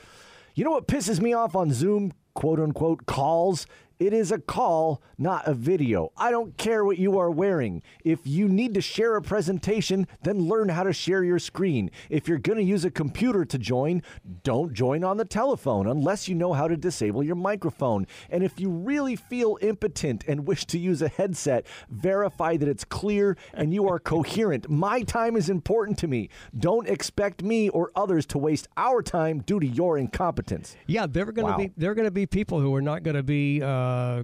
You 0.55 0.65
know 0.65 0.71
what 0.71 0.89
pisses 0.89 1.21
me 1.21 1.33
off 1.33 1.55
on 1.55 1.73
Zoom, 1.73 2.13
quote 2.35 2.61
unquote, 2.61 3.07
calls 3.07 3.67
it 3.99 4.13
is 4.13 4.31
a 4.31 4.39
call, 4.39 5.03
not 5.19 5.49
a 5.49 5.55
video. 5.55 6.13
I 6.17 6.31
don't 6.31 6.57
care 6.57 6.85
what 6.85 6.99
you 6.99 7.19
are 7.19 7.33
wearing. 7.33 7.83
If 8.05 8.21
you 8.25 8.49
need 8.49 8.75
to 8.75 8.81
share 8.81 9.17
a 9.17 9.23
presentation, 9.23 10.07
then 10.23 10.47
learn 10.47 10.69
how 10.69 10.85
to 10.85 10.93
share 10.93 11.25
your 11.25 11.41
screen. 11.41 11.91
If 12.09 12.29
you're 12.29 12.39
going 12.39 12.59
to 12.59 12.65
use 12.65 12.85
a 12.85 12.93
computer 12.93 13.45
to 13.45 13.59
join, 13.59 14.03
don't 14.45 14.73
join 14.73 15.03
on 15.03 15.17
the 15.17 15.25
telephone 15.25 15.89
unless 15.89 16.29
you 16.29 16.37
know 16.37 16.53
how 16.53 16.69
to 16.69 16.77
disable 16.77 17.25
your 17.25 17.35
microphone. 17.35 18.07
And 18.31 18.45
if 18.45 18.61
you 18.61 18.71
really 18.71 19.17
feel 19.17 19.59
impotent 19.61 20.23
and 20.29 20.47
wish 20.47 20.65
to 20.67 20.79
use 20.79 21.03
a 21.03 21.09
headset, 21.09 21.67
verify 21.91 22.57
that 22.57 22.69
it's 22.69 22.85
clear 22.85 23.37
and 23.53 23.75
you 23.75 23.89
are 23.89 23.99
coherent. 23.99 24.71
My 24.71 25.03
time 25.03 25.37
is 25.37 25.51
important 25.51 25.99
to 25.99 26.07
me. 26.07 26.29
Don't 26.57 26.89
expect 26.89 27.43
me 27.43 27.69
or 27.71 27.91
others 27.97 28.27
to 28.27 28.39
waste 28.39 28.69
our 28.77 29.03
time 29.03 29.41
due 29.41 29.59
to 29.59 29.67
your 29.67 29.99
incompetence. 29.99 30.77
Yeah, 30.87 31.09
there 31.09 31.27
are 31.27 31.33
going 31.33 31.47
to 31.47 31.53
wow. 31.53 31.59
be 31.59 31.73
there 31.77 31.91
are 31.91 31.95
going 31.97 32.07
to 32.07 32.13
be 32.13 32.27
people 32.31 32.61
who 32.61 32.75
are 32.75 32.83
not 32.83 33.03
going 33.03 33.17
to 33.17 33.23
be 33.23 33.63
uh, 33.63 34.23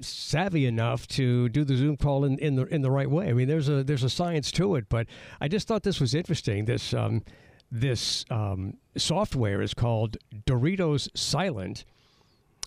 savvy 0.00 0.66
enough 0.66 1.06
to 1.08 1.48
do 1.48 1.64
the 1.64 1.76
Zoom 1.76 1.96
call 1.96 2.24
in, 2.24 2.38
in 2.38 2.56
the 2.56 2.64
in 2.66 2.82
the 2.82 2.90
right 2.90 3.10
way. 3.10 3.28
I 3.28 3.32
mean, 3.32 3.48
there's 3.48 3.68
a 3.68 3.84
there's 3.84 4.04
a 4.04 4.10
science 4.10 4.50
to 4.52 4.76
it, 4.76 4.88
but 4.88 5.06
I 5.40 5.48
just 5.48 5.68
thought 5.68 5.82
this 5.82 6.00
was 6.00 6.14
interesting. 6.14 6.64
This 6.64 6.94
um, 6.94 7.22
this 7.70 8.24
um, 8.30 8.74
software 8.96 9.62
is 9.62 9.74
called 9.74 10.16
Doritos 10.46 11.08
Silent 11.16 11.84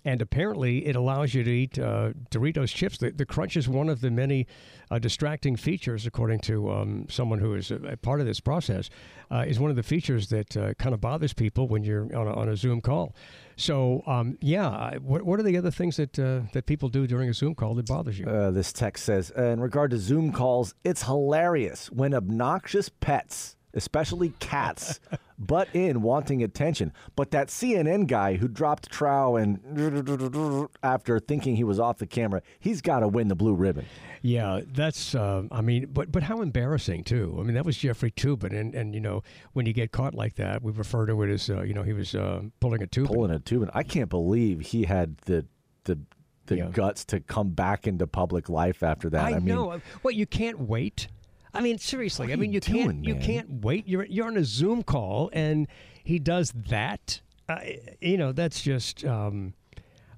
and 0.06 0.22
apparently 0.22 0.86
it 0.86 0.96
allows 0.96 1.34
you 1.34 1.44
to 1.44 1.50
eat 1.50 1.80
uh, 1.80 2.12
Doritos 2.30 2.74
chips. 2.74 2.98
The, 2.98 3.12
the, 3.12 3.26
crunch 3.26 3.56
is 3.56 3.70
one 3.70 3.90
of 3.90 4.02
the 4.02 4.12
many 4.12 4.48
uh, 4.92 5.00
distracting 5.00 5.56
features, 5.56 6.06
according 6.06 6.40
to 6.42 6.72
um, 6.72 7.06
someone 7.10 7.40
who 7.40 7.54
is 7.56 7.72
a, 7.72 7.76
a, 7.76 7.98
part 7.98 8.20
of 8.20 8.26
this 8.26 8.40
process, 8.40 8.90
uh, 9.32 9.46
is 9.48 9.60
one 9.60 9.70
of 9.70 9.76
the 9.76 9.84
features 9.84 10.28
that 10.28 10.58
uh, 10.58 10.74
kind 10.76 10.94
of 10.94 11.02
bothers 11.02 11.34
people 11.34 11.68
when 11.68 11.84
you're 11.84 12.04
on 12.16 12.28
a, 12.28 12.34
on 12.34 12.50
a 12.50 12.56
Zoom 12.56 12.82
call. 12.82 13.16
So, 13.56 14.04
um, 14.06 14.38
yeah, 14.42 14.98
what, 14.98 15.24
what 15.24 15.40
are 15.40 15.44
the 15.44 15.58
other 15.58 15.72
things 15.72 15.98
that 15.98 16.18
uh, 16.20 16.42
that 16.54 16.66
people 16.66 16.90
do 16.90 17.08
during 17.08 17.30
a 17.30 17.34
Zoom 17.34 17.56
call 17.56 17.76
that 17.76 17.86
bothers 17.86 18.20
you? 18.20 18.26
Uh, 18.26 18.52
this 18.52 18.74
text 18.74 19.06
says, 19.06 19.30
in 19.32 19.60
regard 19.60 19.92
to 19.92 19.98
Zoom 19.98 20.32
calls, 20.32 20.74
it's 20.84 21.04
hilarious 21.04 21.92
when 21.92 22.14
obnoxious 22.14 22.90
pets 22.90 23.56
especially 23.74 24.30
cats, 24.40 25.00
butt 25.40 25.68
in 25.74 26.02
wanting 26.02 26.44
attention. 26.44 26.94
But 27.16 27.32
that 27.32 27.48
CNN 27.48 28.08
guy 28.08 28.36
who 28.36 28.48
dropped 28.48 28.92
trow 28.92 29.36
and 29.36 30.70
after 30.84 31.20
thinking 31.20 31.56
he 31.56 31.64
was 31.64 31.80
off 31.80 31.98
the 31.98 32.08
camera, 32.08 32.42
he's 32.60 32.82
got 32.82 33.00
to 33.00 33.08
win 33.08 33.28
the 33.28 33.36
blue 33.36 33.54
ribbon. 33.54 33.86
Yeah, 34.22 34.62
that's. 34.66 35.16
Uh, 35.16 35.44
I 35.52 35.62
mean, 35.62 35.88
but 35.92 36.12
but 36.12 36.24
how 36.24 36.42
embarrassing 36.42 37.04
too. 37.04 37.36
I 37.40 37.44
mean, 37.44 37.56
that 37.56 37.66
was 37.66 37.78
Jeffrey 37.78 38.12
Toobin, 38.12 38.58
and 38.58 38.74
and 38.74 38.96
you 38.96 39.02
know 39.02 39.22
when 39.54 39.66
you 39.66 39.74
get 39.74 39.92
caught 39.92 40.14
like 40.14 40.36
that, 40.36 40.64
we 40.64 40.72
refer 40.72 41.06
to 41.06 41.22
it 41.24 41.30
as 41.30 41.50
uh, 41.50 41.62
you 41.64 41.74
know 41.74 41.84
he 41.84 41.94
was 41.94 42.16
uh, 42.16 42.42
pulling 42.60 42.82
a 42.82 42.88
Toobin. 42.88 43.08
Pulling 43.08 43.32
a 43.32 43.40
Toobin. 43.40 43.70
I 43.74 43.84
can't 43.84 44.10
believe 44.10 44.62
he 44.62 44.86
had 44.86 45.18
the 45.26 45.46
the 45.84 46.00
the 46.46 46.58
yeah. 46.58 46.70
guts 46.72 47.06
to 47.06 47.20
come 47.20 47.50
back 47.50 47.88
into 47.88 48.08
public 48.08 48.50
life 48.50 48.84
after 48.84 49.10
that. 49.10 49.26
I, 49.26 49.36
I 49.36 49.40
know. 49.40 49.72
Mean, 49.72 49.82
what 50.02 50.16
you 50.16 50.26
can't 50.26 50.60
wait. 50.60 51.08
I 51.54 51.62
mean, 51.62 51.78
seriously. 51.78 52.34
I 52.34 52.36
mean, 52.36 52.52
you, 52.52 52.60
doing, 52.60 52.84
can't. 52.84 52.96
Man? 52.96 53.04
You 53.04 53.16
can't 53.16 53.64
wait. 53.64 53.88
You're 53.88 54.06
you're 54.06 54.26
on 54.28 54.38
a 54.38 54.44
Zoom 54.44 54.84
call, 54.84 55.30
and 55.34 55.68
he 56.04 56.20
does 56.20 56.54
that. 56.70 57.22
Uh, 57.48 57.60
you 58.02 58.18
know, 58.18 58.32
that's 58.32 58.62
just. 58.62 59.06
Um, 59.06 59.54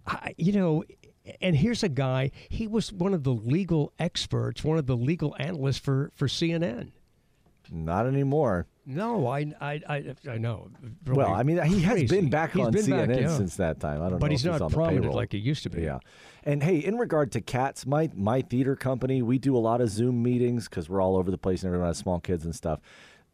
I, 0.07 0.35
you 0.37 0.53
know, 0.53 0.83
and 1.41 1.55
here's 1.55 1.83
a 1.83 1.89
guy. 1.89 2.31
He 2.49 2.67
was 2.67 2.93
one 2.93 3.13
of 3.13 3.23
the 3.23 3.33
legal 3.33 3.91
experts, 3.99 4.63
one 4.63 4.77
of 4.77 4.85
the 4.85 4.95
legal 4.95 5.35
analysts 5.39 5.79
for 5.79 6.11
for 6.15 6.27
CNN. 6.27 6.91
Not 7.71 8.05
anymore. 8.05 8.67
No, 8.85 9.27
I 9.27 9.51
I 9.59 9.81
I, 9.87 10.15
I 10.29 10.37
know. 10.37 10.69
Really 11.05 11.17
well, 11.17 11.33
I 11.33 11.43
mean, 11.43 11.61
he 11.63 11.81
has 11.81 11.93
crazy. 11.93 12.07
been 12.07 12.29
back 12.29 12.51
he's 12.51 12.65
on 12.65 12.71
been 12.71 12.85
CNN 12.85 13.07
back, 13.07 13.19
yeah. 13.19 13.37
since 13.37 13.55
that 13.55 13.79
time. 13.79 14.01
I 14.01 14.09
don't 14.09 14.11
but 14.11 14.11
know. 14.11 14.19
But 14.19 14.31
he's 14.31 14.45
not 14.45 14.61
he's 14.61 14.73
prominent 14.73 15.13
like 15.13 15.31
he 15.31 15.39
used 15.39 15.63
to 15.63 15.69
be. 15.69 15.81
Yeah. 15.81 15.99
And 16.43 16.61
hey, 16.61 16.77
in 16.77 16.97
regard 16.97 17.31
to 17.33 17.41
cats, 17.41 17.85
my 17.85 18.11
my 18.15 18.41
theater 18.41 18.75
company, 18.75 19.21
we 19.21 19.39
do 19.39 19.57
a 19.57 19.59
lot 19.59 19.81
of 19.81 19.89
Zoom 19.89 20.21
meetings 20.21 20.69
because 20.69 20.89
we're 20.89 21.01
all 21.01 21.17
over 21.17 21.31
the 21.31 21.37
place 21.37 21.63
and 21.63 21.69
everyone 21.69 21.87
has 21.87 21.97
small 21.97 22.19
kids 22.19 22.45
and 22.45 22.53
stuff. 22.53 22.79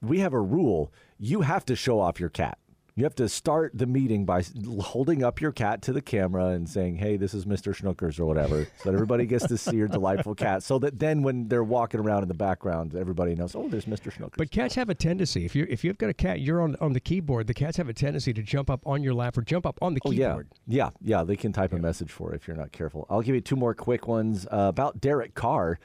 We 0.02 0.20
have 0.20 0.34
a 0.34 0.42
rule: 0.42 0.94
you 1.20 1.42
have 1.42 1.66
to 1.66 1.76
show 1.76 2.00
off 2.00 2.20
your 2.20 2.30
cat. 2.30 2.58
You 2.96 3.06
have 3.06 3.16
to 3.16 3.30
start 3.30 3.72
the 3.74 3.86
meeting 3.86 4.26
by 4.26 4.44
holding 4.82 5.24
up 5.24 5.40
your 5.40 5.54
cat 5.54 5.82
to 5.84 5.94
the 5.94 6.02
camera 6.02 6.48
and 6.48 6.68
saying, 6.68 6.98
"Hey, 6.98 7.16
this 7.16 7.34
is 7.34 7.46
Mr. 7.46 7.74
Schnookers" 7.74 8.20
or 8.20 8.26
whatever, 8.26 8.66
so 8.78 8.90
that 8.90 8.94
everybody 8.94 9.26
gets 9.26 9.48
to 9.48 9.58
see 9.58 9.78
your 9.78 9.88
delightful 9.88 10.36
cat. 10.36 10.62
So 10.62 10.78
that 10.80 11.00
then, 11.00 11.24
when 11.24 11.48
they're 11.48 11.64
walking 11.64 12.02
around 12.02 12.24
in 12.24 12.28
the 12.28 12.34
background, 12.34 12.94
everybody 12.94 13.34
knows, 13.34 13.56
"Oh, 13.56 13.70
there's 13.70 13.86
Mr. 13.86 14.12
Schnookers." 14.12 14.38
But 14.38 14.52
cats 14.52 14.76
have 14.76 14.90
a 14.90 14.96
tendency. 14.96 15.46
If 15.46 15.56
you 15.56 15.66
if 15.70 15.86
you've 15.86 15.98
got 15.98 16.10
a 16.10 16.14
cat, 16.14 16.42
you're 16.42 16.62
on 16.62 16.76
on 16.82 16.92
the 16.92 17.00
keyboard. 17.00 17.48
The 17.48 17.54
cats 17.54 17.78
have 17.78 17.88
a 17.88 17.94
tendency 17.94 18.34
to 18.34 18.44
jump 18.44 18.70
up 18.70 18.86
on 18.86 19.04
your 19.04 19.14
lap 19.14 19.38
or 19.38 19.42
jump 19.42 19.66
up 19.66 19.80
on 19.82 19.94
the 19.94 20.02
keyboard. 20.02 20.48
Oh, 20.52 20.64
yeah, 20.68 20.90
yeah, 21.02 21.20
yeah. 21.20 21.24
They 21.24 21.38
can 21.38 21.54
type 21.54 21.72
yeah. 21.72 21.80
a 21.80 21.82
message 21.82 22.12
for 22.12 22.34
it 22.34 22.36
if 22.36 22.48
you're 22.48 22.58
not 22.58 22.74
careful. 22.74 23.08
I'll 23.10 23.22
give 23.22 23.36
you 23.36 23.42
two 23.42 23.56
more 23.56 23.74
quick 23.74 24.08
ones 24.08 24.46
uh, 24.48 24.68
about 24.68 25.00
Derek 25.00 25.34
Carr. 25.34 25.80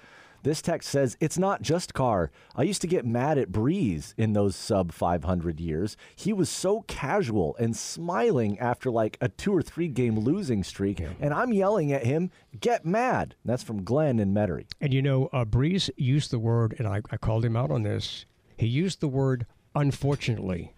This 0.47 0.63
text 0.63 0.91
says, 0.91 1.17
It's 1.19 1.39
not 1.39 1.61
just 1.61 1.93
Carr. 1.93 2.31
I 2.55 2.63
used 2.63 2.81
to 2.83 2.87
get 2.87 3.05
mad 3.05 3.37
at 3.37 3.51
Brees 3.51 4.15
in 4.17 4.33
those 4.33 4.55
sub 4.55 4.93
500 4.93 5.59
years. 5.59 5.97
He 6.15 6.33
was 6.33 6.49
so 6.49 6.83
casual 6.83 7.57
and 7.59 7.77
smiling 7.77 8.57
after 8.61 8.89
like 8.89 9.19
a 9.21 9.29
two 9.29 9.53
or 9.53 9.61
three 9.61 9.89
game 9.89 10.17
losing 10.21 10.63
streak. 10.63 11.01
Yeah. 11.01 11.09
And 11.19 11.35
I'm 11.35 11.53
yelling 11.53 11.93
at 11.93 12.07
him, 12.07 12.31
Get 12.61 12.87
mad. 12.87 13.35
That's 13.45 13.65
from 13.65 13.83
Glenn 13.83 14.21
and 14.21 14.37
Metairie. 14.37 14.69
And 14.81 14.95
you 14.95 15.03
know, 15.03 15.27
uh, 15.33 15.45
Brees 15.45 15.91
used 15.97 16.31
the 16.31 16.39
word, 16.39 16.77
and 16.79 16.87
I, 16.87 17.03
I 17.11 17.17
called 17.17 17.45
him 17.45 17.57
out 17.57 17.73
on 17.73 17.83
this. 17.83 18.25
He 18.57 18.69
used 18.69 19.01
the 19.01 19.09
word 19.09 19.47
unfortunately. 19.75 20.75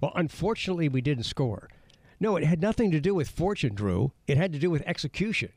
Well, 0.00 0.12
unfortunately, 0.14 0.88
we 0.88 1.00
didn't 1.00 1.24
score. 1.24 1.68
No, 2.20 2.36
it 2.36 2.44
had 2.44 2.62
nothing 2.62 2.92
to 2.92 3.00
do 3.00 3.16
with 3.16 3.28
fortune, 3.28 3.74
Drew. 3.74 4.12
It 4.28 4.36
had 4.36 4.52
to 4.52 4.60
do 4.60 4.70
with 4.70 4.82
execution 4.86 5.50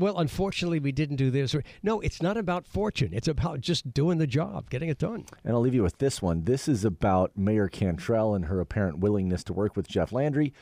well, 0.00 0.18
unfortunately, 0.18 0.80
we 0.80 0.92
didn't 0.92 1.16
do 1.16 1.30
this. 1.30 1.54
No, 1.82 2.00
it's 2.00 2.22
not 2.22 2.36
about 2.36 2.66
fortune. 2.66 3.10
It's 3.12 3.28
about 3.28 3.60
just 3.60 3.92
doing 3.92 4.18
the 4.18 4.26
job, 4.26 4.70
getting 4.70 4.88
it 4.88 4.98
done. 4.98 5.26
And 5.44 5.54
I'll 5.54 5.60
leave 5.60 5.74
you 5.74 5.82
with 5.82 5.98
this 5.98 6.22
one. 6.22 6.44
This 6.44 6.66
is 6.68 6.84
about 6.84 7.36
Mayor 7.36 7.68
Cantrell 7.68 8.34
and 8.34 8.46
her 8.46 8.60
apparent 8.60 8.98
willingness 8.98 9.44
to 9.44 9.52
work 9.52 9.76
with 9.76 9.86
Jeff 9.86 10.10
Landry. 10.10 10.52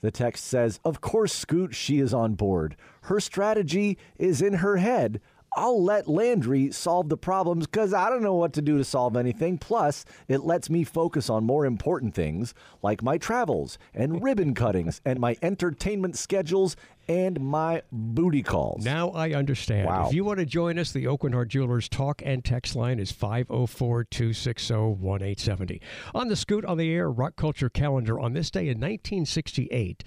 The 0.00 0.10
text 0.10 0.44
says, 0.44 0.80
Of 0.84 1.00
course, 1.00 1.32
Scoot, 1.32 1.74
she 1.74 1.98
is 1.98 2.14
on 2.14 2.34
board. 2.34 2.76
Her 3.02 3.20
strategy 3.20 3.98
is 4.16 4.40
in 4.40 4.54
her 4.54 4.76
head. 4.76 5.20
I'll 5.56 5.82
let 5.82 6.08
Landry 6.08 6.72
solve 6.72 7.08
the 7.08 7.16
problems 7.16 7.66
because 7.66 7.94
I 7.94 8.10
don't 8.10 8.22
know 8.22 8.34
what 8.34 8.52
to 8.54 8.62
do 8.62 8.78
to 8.78 8.84
solve 8.84 9.16
anything. 9.16 9.58
Plus, 9.58 10.04
it 10.28 10.40
lets 10.40 10.68
me 10.68 10.84
focus 10.84 11.30
on 11.30 11.44
more 11.44 11.64
important 11.64 12.14
things 12.14 12.54
like 12.82 13.02
my 13.02 13.18
travels 13.18 13.78
and 13.94 14.22
ribbon 14.22 14.54
cuttings 14.54 15.00
and 15.04 15.20
my 15.20 15.36
entertainment 15.42 16.16
schedules 16.16 16.76
and 17.08 17.40
my 17.40 17.82
booty 17.92 18.42
calls. 18.42 18.84
Now 18.84 19.10
I 19.10 19.32
understand. 19.32 19.86
Wow. 19.86 20.08
If 20.08 20.14
you 20.14 20.24
want 20.24 20.40
to 20.40 20.46
join 20.46 20.78
us, 20.78 20.92
the 20.92 21.04
Aucoin 21.04 21.34
Hart 21.34 21.48
Jewelers 21.48 21.88
talk 21.88 22.22
and 22.24 22.44
text 22.44 22.74
line 22.74 22.98
is 22.98 23.12
504 23.12 24.04
260 24.04 24.74
1870. 24.74 25.80
On 26.14 26.28
the 26.28 26.36
Scoot 26.36 26.64
on 26.64 26.78
the 26.78 26.92
Air 26.92 27.10
Rock 27.10 27.36
Culture 27.36 27.68
calendar 27.68 28.18
on 28.18 28.32
this 28.32 28.50
day 28.50 28.62
in 28.62 28.78
1968, 28.78 30.02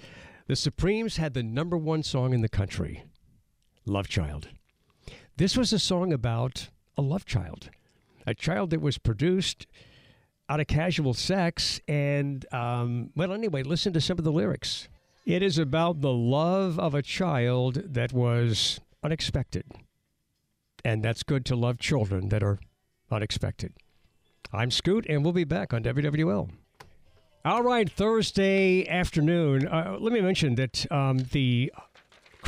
the 0.46 0.56
Supremes 0.56 1.18
had 1.18 1.34
the 1.34 1.42
number 1.42 1.76
one 1.76 2.02
song 2.02 2.32
in 2.32 2.40
the 2.40 2.48
country 2.48 3.04
Love 3.86 4.08
Child. 4.08 4.48
This 5.38 5.56
was 5.56 5.72
a 5.72 5.78
song 5.78 6.12
about 6.12 6.68
a 6.96 7.00
love 7.00 7.24
child, 7.24 7.70
a 8.26 8.34
child 8.34 8.70
that 8.70 8.80
was 8.80 8.98
produced 8.98 9.68
out 10.48 10.58
of 10.58 10.66
casual 10.66 11.14
sex. 11.14 11.80
And, 11.86 12.44
um, 12.52 13.10
well, 13.14 13.32
anyway, 13.32 13.62
listen 13.62 13.92
to 13.92 14.00
some 14.00 14.18
of 14.18 14.24
the 14.24 14.32
lyrics. 14.32 14.88
It 15.24 15.40
is 15.44 15.56
about 15.56 16.00
the 16.00 16.12
love 16.12 16.80
of 16.80 16.92
a 16.92 17.02
child 17.02 17.74
that 17.94 18.12
was 18.12 18.80
unexpected. 19.04 19.62
And 20.84 21.04
that's 21.04 21.22
good 21.22 21.44
to 21.44 21.54
love 21.54 21.78
children 21.78 22.30
that 22.30 22.42
are 22.42 22.58
unexpected. 23.08 23.74
I'm 24.52 24.72
Scoot, 24.72 25.06
and 25.08 25.22
we'll 25.22 25.32
be 25.32 25.44
back 25.44 25.72
on 25.72 25.84
WWL. 25.84 26.50
All 27.44 27.62
right, 27.62 27.88
Thursday 27.88 28.88
afternoon. 28.88 29.68
Uh, 29.68 29.98
let 30.00 30.12
me 30.12 30.20
mention 30.20 30.56
that 30.56 30.90
um, 30.90 31.18
the 31.30 31.72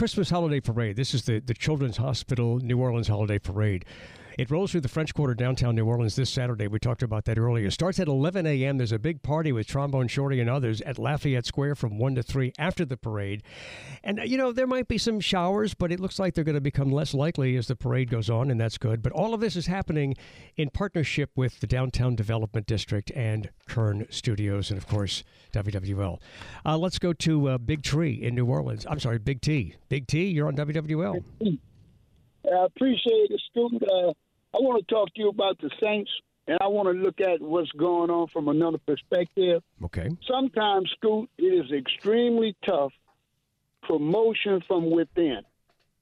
Christmas 0.00 0.30
Holiday 0.30 0.60
Parade. 0.60 0.96
This 0.96 1.12
is 1.12 1.24
the, 1.24 1.40
the 1.40 1.52
Children's 1.52 1.98
Hospital 1.98 2.56
New 2.60 2.80
Orleans 2.80 3.08
Holiday 3.08 3.38
Parade. 3.38 3.84
It 4.38 4.50
rolls 4.50 4.72
through 4.72 4.82
the 4.82 4.88
French 4.88 5.14
Quarter 5.14 5.34
downtown 5.34 5.74
New 5.74 5.86
Orleans 5.86 6.16
this 6.16 6.30
Saturday. 6.30 6.66
We 6.68 6.78
talked 6.78 7.02
about 7.02 7.24
that 7.26 7.38
earlier. 7.38 7.66
It 7.66 7.72
starts 7.72 7.98
at 7.98 8.08
11 8.08 8.46
a.m. 8.46 8.78
There's 8.78 8.92
a 8.92 8.98
big 8.98 9.22
party 9.22 9.52
with 9.52 9.66
Trombone 9.66 10.08
Shorty 10.08 10.40
and 10.40 10.48
others 10.48 10.80
at 10.82 10.98
Lafayette 10.98 11.46
Square 11.46 11.76
from 11.76 11.98
1 11.98 12.14
to 12.16 12.22
3 12.22 12.52
after 12.58 12.84
the 12.84 12.96
parade. 12.96 13.42
And, 14.02 14.20
uh, 14.20 14.22
you 14.22 14.36
know, 14.36 14.52
there 14.52 14.66
might 14.66 14.88
be 14.88 14.98
some 14.98 15.20
showers, 15.20 15.74
but 15.74 15.92
it 15.92 16.00
looks 16.00 16.18
like 16.18 16.34
they're 16.34 16.44
going 16.44 16.54
to 16.54 16.60
become 16.60 16.90
less 16.90 17.14
likely 17.14 17.56
as 17.56 17.66
the 17.66 17.76
parade 17.76 18.10
goes 18.10 18.30
on, 18.30 18.50
and 18.50 18.60
that's 18.60 18.78
good. 18.78 19.02
But 19.02 19.12
all 19.12 19.34
of 19.34 19.40
this 19.40 19.56
is 19.56 19.66
happening 19.66 20.16
in 20.56 20.70
partnership 20.70 21.30
with 21.36 21.60
the 21.60 21.66
Downtown 21.66 22.14
Development 22.14 22.66
District 22.66 23.10
and 23.14 23.50
Kern 23.68 24.06
Studios, 24.10 24.70
and 24.70 24.78
of 24.78 24.86
course, 24.86 25.24
WWL. 25.52 26.18
Uh, 26.64 26.78
let's 26.78 26.98
go 26.98 27.12
to 27.12 27.48
uh, 27.48 27.58
Big 27.58 27.82
Tree 27.82 28.12
in 28.12 28.34
New 28.34 28.46
Orleans. 28.46 28.86
I'm 28.88 29.00
sorry, 29.00 29.18
Big 29.18 29.40
T. 29.40 29.74
Big 29.88 30.06
T, 30.06 30.26
you're 30.26 30.48
on 30.48 30.56
WWL. 30.56 31.22
I 32.50 32.64
appreciate 32.64 33.30
it, 33.30 33.40
student. 33.50 33.82
Uh, 33.82 34.12
I 34.52 34.58
want 34.58 34.86
to 34.86 34.94
talk 34.94 35.14
to 35.14 35.20
you 35.20 35.28
about 35.28 35.58
the 35.60 35.70
Saints, 35.80 36.10
and 36.46 36.58
I 36.60 36.66
want 36.66 36.88
to 36.88 36.92
look 36.92 37.20
at 37.20 37.40
what's 37.40 37.70
going 37.72 38.10
on 38.10 38.28
from 38.28 38.48
another 38.48 38.78
perspective. 38.78 39.62
Okay. 39.84 40.08
Sometimes, 40.26 40.90
Scoot, 40.96 41.30
it 41.38 41.44
is 41.44 41.70
extremely 41.72 42.56
tough 42.66 42.92
promotion 43.82 44.62
from 44.66 44.90
within. 44.90 45.40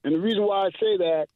And 0.04 0.14
the 0.14 0.20
reason 0.20 0.42
why 0.42 0.66
I 0.66 0.70
say 0.70 0.96
that, 0.98 1.26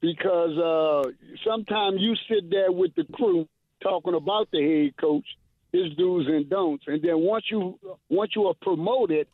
because 0.00 0.58
uh, 0.58 1.10
sometimes 1.44 2.00
you 2.00 2.14
sit 2.28 2.50
there 2.50 2.70
with 2.70 2.94
the 2.94 3.04
crew 3.04 3.48
talking 3.82 4.14
about 4.14 4.48
the 4.52 4.62
head 4.62 4.96
coach, 4.96 5.26
his 5.72 5.92
do's 5.94 6.26
and 6.26 6.48
don'ts, 6.48 6.84
and 6.86 7.02
then 7.02 7.18
once 7.18 7.44
you 7.50 7.78
once 8.10 8.32
you 8.36 8.46
are 8.46 8.54
promoted, 8.60 9.26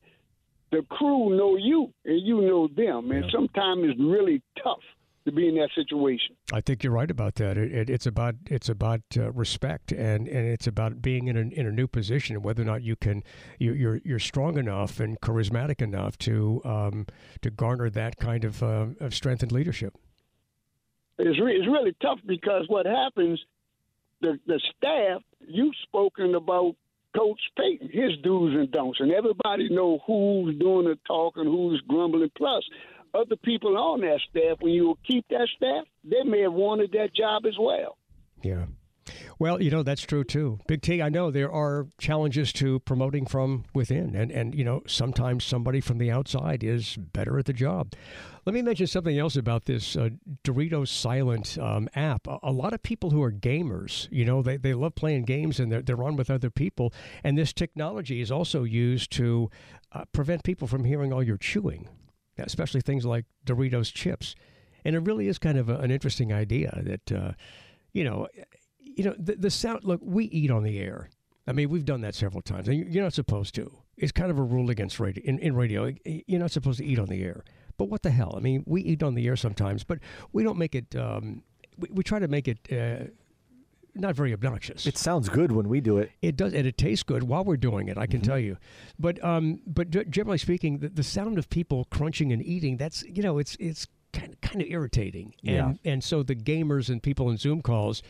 the 0.71 0.83
crew 0.89 1.37
know 1.37 1.57
you 1.57 1.93
and 2.05 2.25
you 2.25 2.43
know 2.43 2.69
them, 2.69 3.11
and 3.11 3.25
yeah. 3.25 3.31
sometimes 3.31 3.91
it's 3.91 4.01
really 4.01 4.43
tough 4.63 4.83
to 5.29 5.35
be 5.35 5.49
in 5.49 5.55
that 5.57 5.71
situation. 5.75 6.35
I 6.53 6.61
think 6.61 6.83
you're 6.83 6.93
right 6.93 7.11
about 7.11 7.37
that. 7.37 7.57
It, 7.57 7.73
it, 7.73 7.91
it's 7.91 8.07
about 8.07 8.35
it's 8.47 8.69
about 8.69 9.03
uh, 9.17 9.31
respect 9.33 9.93
and, 9.93 10.27
and 10.27 10.47
it's 10.47 10.67
about 10.67 11.03
being 11.03 11.29
in 11.29 11.37
a, 11.37 11.41
in 11.41 11.67
a 11.67 11.73
new 11.73 11.87
position 11.87 12.37
and 12.37 12.45
whether 12.45 12.63
or 12.63 12.67
not 12.67 12.83
you 12.83 12.97
can 12.97 13.23
you, 13.59 13.73
are 13.73 13.75
you're, 13.75 14.01
you're 14.05 14.19
strong 14.19 14.59
enough 14.59 15.01
and 15.01 15.21
charismatic 15.21 15.83
enough 15.83 16.17
to 16.19 16.61
um, 16.65 17.07
to 17.43 17.51
garner 17.51 17.91
that 17.91 18.17
kind 18.17 18.45
of, 18.45 18.63
uh, 18.63 18.87
of 19.01 19.15
strength 19.15 19.43
and 19.43 19.53
leadership. 19.53 19.97
It's 21.19 21.39
re- 21.41 21.57
it's 21.57 21.67
really 21.67 21.95
tough 22.01 22.21
because 22.27 22.65
what 22.69 22.87
happens, 22.87 23.41
the 24.21 24.39
the 24.47 24.61
staff 24.77 25.23
you've 25.47 25.75
spoken 25.83 26.35
about 26.35 26.75
Coach 27.17 27.41
Payton, 27.57 27.89
his 27.91 28.17
do's 28.23 28.55
and 28.55 28.71
don'ts, 28.71 29.01
and 29.01 29.13
everybody 29.13 29.69
know 29.71 29.99
who's 30.07 30.57
doing 30.59 30.87
the 30.87 30.99
talking, 31.07 31.45
who's 31.45 31.83
grumbling. 31.89 32.31
Plus, 32.37 32.63
other 33.15 33.37
people 33.37 33.77
on 33.77 34.01
that 34.01 34.21
staff, 34.31 34.59
when 34.61 34.73
you 34.73 34.97
keep 35.07 35.27
that 35.31 35.49
staff, 35.57 35.85
they 36.05 36.23
may 36.25 36.43
have 36.43 36.53
wanted 36.53 36.93
that 36.93 37.15
job 37.15 37.45
as 37.47 37.55
well. 37.59 37.97
Yeah. 38.43 38.67
Well, 39.39 39.63
you 39.63 39.71
know 39.71 39.83
that's 39.83 40.03
true 40.03 40.25
too. 40.25 40.59
Big 40.67 40.83
T, 40.83 41.01
I 41.01 41.09
know 41.09 41.31
there 41.31 41.51
are 41.51 41.87
challenges 41.99 42.53
to 42.55 42.81
promoting 42.81 43.25
from 43.25 43.65
within, 43.73 44.15
and 44.15 44.31
and 44.31 44.55
you 44.55 44.65
know 44.65 44.83
sometimes 44.87 45.45
somebody 45.45 45.81
from 45.81 45.99
the 45.99 46.11
outside 46.11 46.65
is 46.65 46.97
better 46.97 47.39
at 47.39 47.47
the 47.47 47.53
job. 47.53 47.95
Let 48.45 48.55
me 48.55 48.63
mention 48.63 48.87
something 48.87 49.19
else 49.19 49.37
about 49.37 49.67
this 49.67 49.95
uh, 49.95 50.09
Doritos 50.43 50.89
Silent 50.89 51.59
um, 51.59 51.89
app. 51.95 52.27
A, 52.27 52.39
a, 52.45 52.53
lot 52.53 52.73
of 52.73 52.83
people 52.83 53.11
who 53.11 53.23
are 53.23 53.31
gamers, 53.31 54.09
you 54.11 54.25
know, 54.25 54.41
they, 54.41 54.57
they 54.57 54.73
love 54.73 54.95
playing 54.95 55.25
games 55.25 55.61
and 55.61 55.71
they're, 55.71 55.83
they're 55.83 56.03
on 56.03 56.17
with 56.17 56.31
other 56.31 56.49
people. 56.49 56.91
And 57.23 57.37
this 57.37 57.53
technology 57.53 58.23
is 58.23 58.31
also 58.31 58.65
used 58.65 59.13
to 59.13 59.51
uh, 59.93 60.07
prevent 60.13 60.45
people 60.45 60.67
from 60.67 60.85
hearing 60.85 61.13
all 61.13 61.23
your 61.23 61.37
chewing, 61.37 61.91
especially 62.47 62.81
things 62.81 63.05
like 63.05 63.25
Doritos 63.45 63.93
chips. 63.93 64.35
And 64.85 64.95
it 64.95 65.01
really 65.01 65.29
is 65.29 65.39
kind 65.39 65.59
of 65.59 65.69
a, 65.69 65.77
an 65.79 65.91
interesting 65.91 66.33
idea 66.33 66.81
that, 66.85 67.13
uh, 67.13 67.33
you 67.93 68.05
know, 68.05 68.29
you 68.81 69.05
know, 69.05 69.15
the, 69.19 69.37
the 69.37 69.51
sound, 69.51 69.85
look, 69.85 70.01
we 70.03 70.25
eat 70.27 70.51
on 70.51 70.63
the 70.63 70.79
air. 70.79 71.11
I 71.47 71.53
mean, 71.53 71.71
we've 71.71 71.85
done 71.85 72.03
that 72.03 72.15
several 72.15 72.43
times, 72.43 72.69
and 72.69 72.93
you're 72.93 73.03
not 73.03 73.15
supposed 73.15 73.55
to. 73.55 73.71
It's 73.97 74.13
kind 74.13 74.31
of 74.31 74.39
a 74.39 74.43
rule 74.43 74.71
against 74.71 75.01
radio. 75.01 75.25
In, 75.25 75.39
in 75.39 75.57
radio, 75.57 75.93
you're 76.05 76.41
not 76.41 76.51
supposed 76.51 76.79
to 76.79 76.85
eat 76.85 76.99
on 76.99 77.07
the 77.07 77.23
air. 77.23 77.43
But 77.79 77.87
what 77.87 78.03
the 78.03 78.11
hell? 78.11 78.35
I 78.37 78.41
mean, 78.41 78.65
we 78.67 78.83
eat 78.83 79.03
on 79.03 79.15
the 79.15 79.27
air 79.27 79.37
sometimes, 79.37 79.83
but 79.85 79.99
we 80.33 80.43
don't 80.43 80.59
make 80.59 80.75
it. 80.75 80.95
Um, 80.95 81.43
we, 81.79 81.89
we, 81.93 82.03
try 82.03 82.19
to 82.19 82.29
make 82.29 82.49
it 82.49 82.59
uh, 82.71 83.11
not 83.95 84.15
very 84.15 84.33
obnoxious. 84.33 84.87
It 84.87 84.97
sounds 84.97 85.29
good 85.29 85.53
when 85.53 85.69
we 85.69 85.81
do 85.81 85.99
it. 85.99 86.11
It 86.23 86.37
does, 86.37 86.55
and 86.55 86.67
it 86.67 86.79
tastes 86.79 87.03
good 87.03 87.25
while 87.25 87.45
we're 87.45 87.57
doing 87.57 87.89
it. 87.89 87.99
I 87.99 88.07
can 88.07 88.21
mm-hmm. 88.21 88.29
tell 88.29 88.39
you. 88.39 88.57
But 88.99 89.23
um, 89.25 89.61
but 89.67 89.91
generally 90.11 90.39
speaking, 90.39 90.79
the, 90.79 90.89
the 90.89 91.03
sound 91.03 91.39
of 91.39 91.51
people 91.51 91.87
crunching 91.91 92.33
and 92.33 92.43
eating—that's 92.43 93.03
you 93.05 93.23
know, 93.23 93.39
it's 93.39 93.57
it's 93.61 93.87
kind 94.13 94.33
of, 94.33 94.41
kind 94.41 94.63
of 94.63 94.69
irritating. 94.69 95.35
And 95.45 95.79
yeah. 95.83 95.93
and 95.93 96.03
so 96.03 96.23
the 96.23 96.37
gamers 96.37 96.89
and 96.89 97.03
people 97.03 97.31
in 97.31 97.37
Zoom 97.37 97.63
calls 97.63 98.03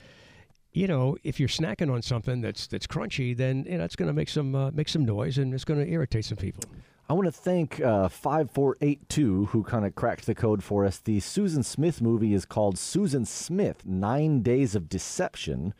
you 0.72 0.86
know, 0.86 1.16
if 1.24 1.40
you're 1.40 1.48
snacking 1.48 1.92
on 1.92 2.02
something 2.02 2.40
that's 2.40 2.66
that's 2.66 2.86
crunchy, 2.86 3.36
then 3.36 3.64
you 3.68 3.78
know, 3.78 3.84
it's 3.84 3.96
going 3.96 4.06
to 4.06 4.12
make 4.12 4.28
some 4.28 4.54
uh, 4.54 4.70
make 4.70 4.88
some 4.88 5.04
noise 5.04 5.38
and 5.38 5.52
it's 5.54 5.64
going 5.64 5.80
to 5.80 5.90
irritate 5.90 6.24
some 6.24 6.36
people. 6.36 6.62
I 7.10 7.14
want 7.14 7.24
to 7.24 7.32
thank 7.32 7.80
uh, 7.80 8.10
5482 8.10 9.46
who 9.46 9.62
kind 9.62 9.86
of 9.86 9.94
cracked 9.94 10.26
the 10.26 10.34
code 10.34 10.62
for 10.62 10.84
us. 10.84 10.98
The 10.98 11.20
Susan 11.20 11.62
Smith 11.62 12.02
movie 12.02 12.34
is 12.34 12.44
called 12.44 12.78
Susan 12.78 13.24
Smith 13.24 13.86
Nine 13.86 14.42
Days 14.42 14.74
of 14.74 14.90
Deception, 14.90 15.72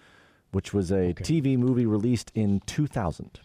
which 0.52 0.72
was 0.72 0.90
a 0.90 1.08
okay. 1.10 1.24
TV 1.24 1.58
movie 1.58 1.84
released 1.84 2.32
in 2.34 2.60
2000. 2.60 3.40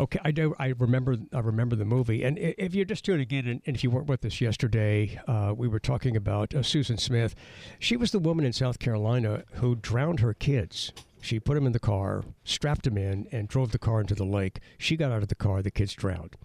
Okay, 0.00 0.18
I 0.24 0.32
do. 0.32 0.56
I 0.58 0.74
remember. 0.78 1.16
I 1.32 1.38
remember 1.38 1.76
the 1.76 1.84
movie. 1.84 2.24
And 2.24 2.38
if 2.40 2.74
you're 2.74 2.84
just 2.84 3.04
tuning 3.04 3.28
in, 3.30 3.38
again 3.38 3.62
and 3.66 3.76
if 3.76 3.84
you 3.84 3.90
weren't 3.90 4.08
with 4.08 4.24
us 4.24 4.40
yesterday, 4.40 5.20
uh, 5.28 5.54
we 5.56 5.68
were 5.68 5.80
talking 5.80 6.16
about 6.16 6.52
uh, 6.54 6.64
Susan 6.64 6.98
Smith. 6.98 7.36
She 7.78 7.96
was 7.96 8.10
the 8.10 8.18
woman 8.18 8.46
in 8.46 8.52
South 8.52 8.80
Carolina 8.80 9.44
who 9.54 9.76
drowned 9.76 10.18
her 10.20 10.34
kids. 10.34 10.92
She 11.20 11.38
put 11.38 11.54
them 11.54 11.66
in 11.66 11.72
the 11.72 11.78
car, 11.78 12.24
strapped 12.42 12.82
them 12.82 12.98
in, 12.98 13.28
and 13.30 13.46
drove 13.46 13.70
the 13.70 13.78
car 13.78 14.00
into 14.00 14.16
the 14.16 14.24
lake. 14.24 14.58
She 14.76 14.96
got 14.96 15.12
out 15.12 15.22
of 15.22 15.28
the 15.28 15.36
car. 15.36 15.62
The 15.62 15.70
kids 15.70 15.94
drowned. 15.94 16.36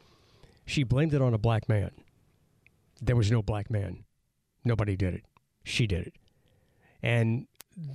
She 0.65 0.83
blamed 0.83 1.13
it 1.13 1.21
on 1.21 1.33
a 1.33 1.37
black 1.37 1.67
man. 1.67 1.91
There 3.01 3.15
was 3.15 3.31
no 3.31 3.41
black 3.41 3.69
man. 3.69 4.05
Nobody 4.63 4.95
did 4.95 5.13
it. 5.13 5.25
She 5.63 5.87
did 5.87 6.07
it. 6.07 6.13
And 7.01 7.47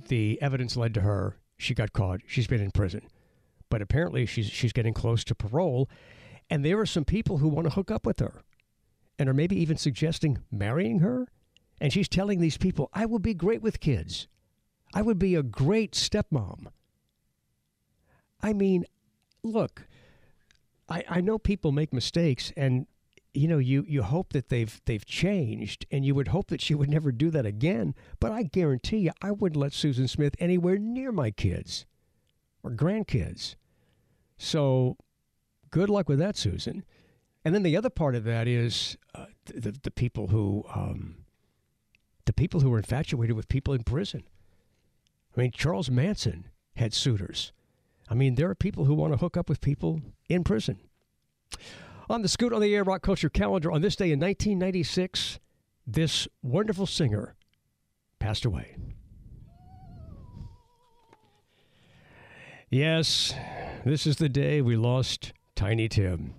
the 0.07 0.41
evidence 0.41 0.77
led 0.77 0.93
to 0.95 1.01
her. 1.01 1.37
She 1.57 1.73
got 1.73 1.93
caught. 1.93 2.21
She's 2.27 2.47
been 2.47 2.61
in 2.61 2.71
prison 2.71 3.09
but 3.69 3.81
apparently 3.81 4.25
she's 4.25 4.47
she's 4.47 4.73
getting 4.73 4.93
close 4.93 5.23
to 5.23 5.35
parole, 5.35 5.89
and 6.49 6.65
there 6.65 6.79
are 6.79 6.85
some 6.85 7.05
people 7.05 7.37
who 7.37 7.47
want 7.47 7.65
to 7.65 7.73
hook 7.73 7.91
up 7.91 8.05
with 8.05 8.19
her, 8.19 8.41
and 9.17 9.29
are 9.29 9.33
maybe 9.33 9.55
even 9.59 9.77
suggesting 9.77 10.39
marrying 10.51 10.99
her, 10.99 11.27
and 11.79 11.93
she's 11.93 12.09
telling 12.09 12.39
these 12.39 12.57
people, 12.57 12.89
"I 12.93 13.05
would 13.05 13.21
be 13.21 13.33
great 13.33 13.61
with 13.61 13.79
kids, 13.79 14.27
I 14.93 15.01
would 15.01 15.19
be 15.19 15.35
a 15.35 15.43
great 15.43 15.93
stepmom." 15.93 16.67
I 18.41 18.53
mean, 18.53 18.85
look, 19.43 19.87
I 20.89 21.03
I 21.09 21.21
know 21.21 21.37
people 21.37 21.71
make 21.71 21.93
mistakes, 21.93 22.51
and 22.57 22.87
you 23.33 23.47
know 23.47 23.59
you 23.59 23.85
you 23.87 24.03
hope 24.03 24.33
that 24.33 24.49
they've 24.49 24.81
they've 24.85 25.05
changed 25.05 25.85
and 25.91 26.03
you 26.03 26.15
would 26.15 26.29
hope 26.29 26.47
that 26.47 26.61
she 26.61 26.73
would 26.73 26.89
never 26.89 27.11
do 27.11 27.29
that 27.29 27.45
again 27.45 27.93
but 28.19 28.31
i 28.31 28.41
guarantee 28.41 28.97
you 28.97 29.11
i 29.21 29.29
wouldn't 29.29 29.61
let 29.61 29.71
susan 29.71 30.07
smith 30.07 30.33
anywhere 30.39 30.79
near 30.79 31.11
my 31.11 31.29
kids 31.29 31.85
or 32.63 32.71
grandkids 32.71 33.53
so 34.39 34.97
good 35.69 35.89
luck 35.89 36.09
with 36.09 36.17
that, 36.19 36.37
Susan. 36.37 36.83
And 37.45 37.53
then 37.53 37.63
the 37.63 37.77
other 37.77 37.89
part 37.89 38.15
of 38.15 38.23
that 38.23 38.47
is 38.47 38.97
uh, 39.13 39.25
the, 39.45 39.77
the 39.83 39.91
people 39.91 40.27
who 40.27 40.63
um, 40.73 41.17
the 42.25 42.33
people 42.33 42.61
who 42.61 42.73
are 42.73 42.77
infatuated 42.77 43.35
with 43.35 43.47
people 43.47 43.73
in 43.73 43.83
prison. 43.83 44.23
I 45.35 45.41
mean, 45.41 45.51
Charles 45.51 45.89
Manson 45.89 46.47
had 46.75 46.93
suitors. 46.93 47.51
I 48.09 48.13
mean, 48.13 48.35
there 48.35 48.49
are 48.49 48.55
people 48.55 48.85
who 48.85 48.93
want 48.93 49.13
to 49.13 49.17
hook 49.17 49.37
up 49.37 49.49
with 49.49 49.61
people 49.61 50.01
in 50.29 50.43
prison. 50.43 50.79
On 52.09 52.21
the 52.21 52.27
Scoot 52.27 52.53
on 52.53 52.61
the 52.61 52.73
Air 52.73 52.83
Rock 52.83 53.01
Culture 53.01 53.29
calendar, 53.29 53.71
on 53.71 53.81
this 53.81 53.95
day 53.95 54.11
in 54.11 54.19
1996, 54.19 55.39
this 55.85 56.27
wonderful 56.41 56.85
singer 56.85 57.35
passed 58.19 58.45
away. 58.45 58.75
Yes, 62.69 63.33
this 63.83 64.05
is 64.05 64.17
the 64.17 64.29
day 64.29 64.61
we 64.61 64.75
lost 64.75 65.33
Tiny 65.55 65.89
Tim. 65.89 66.35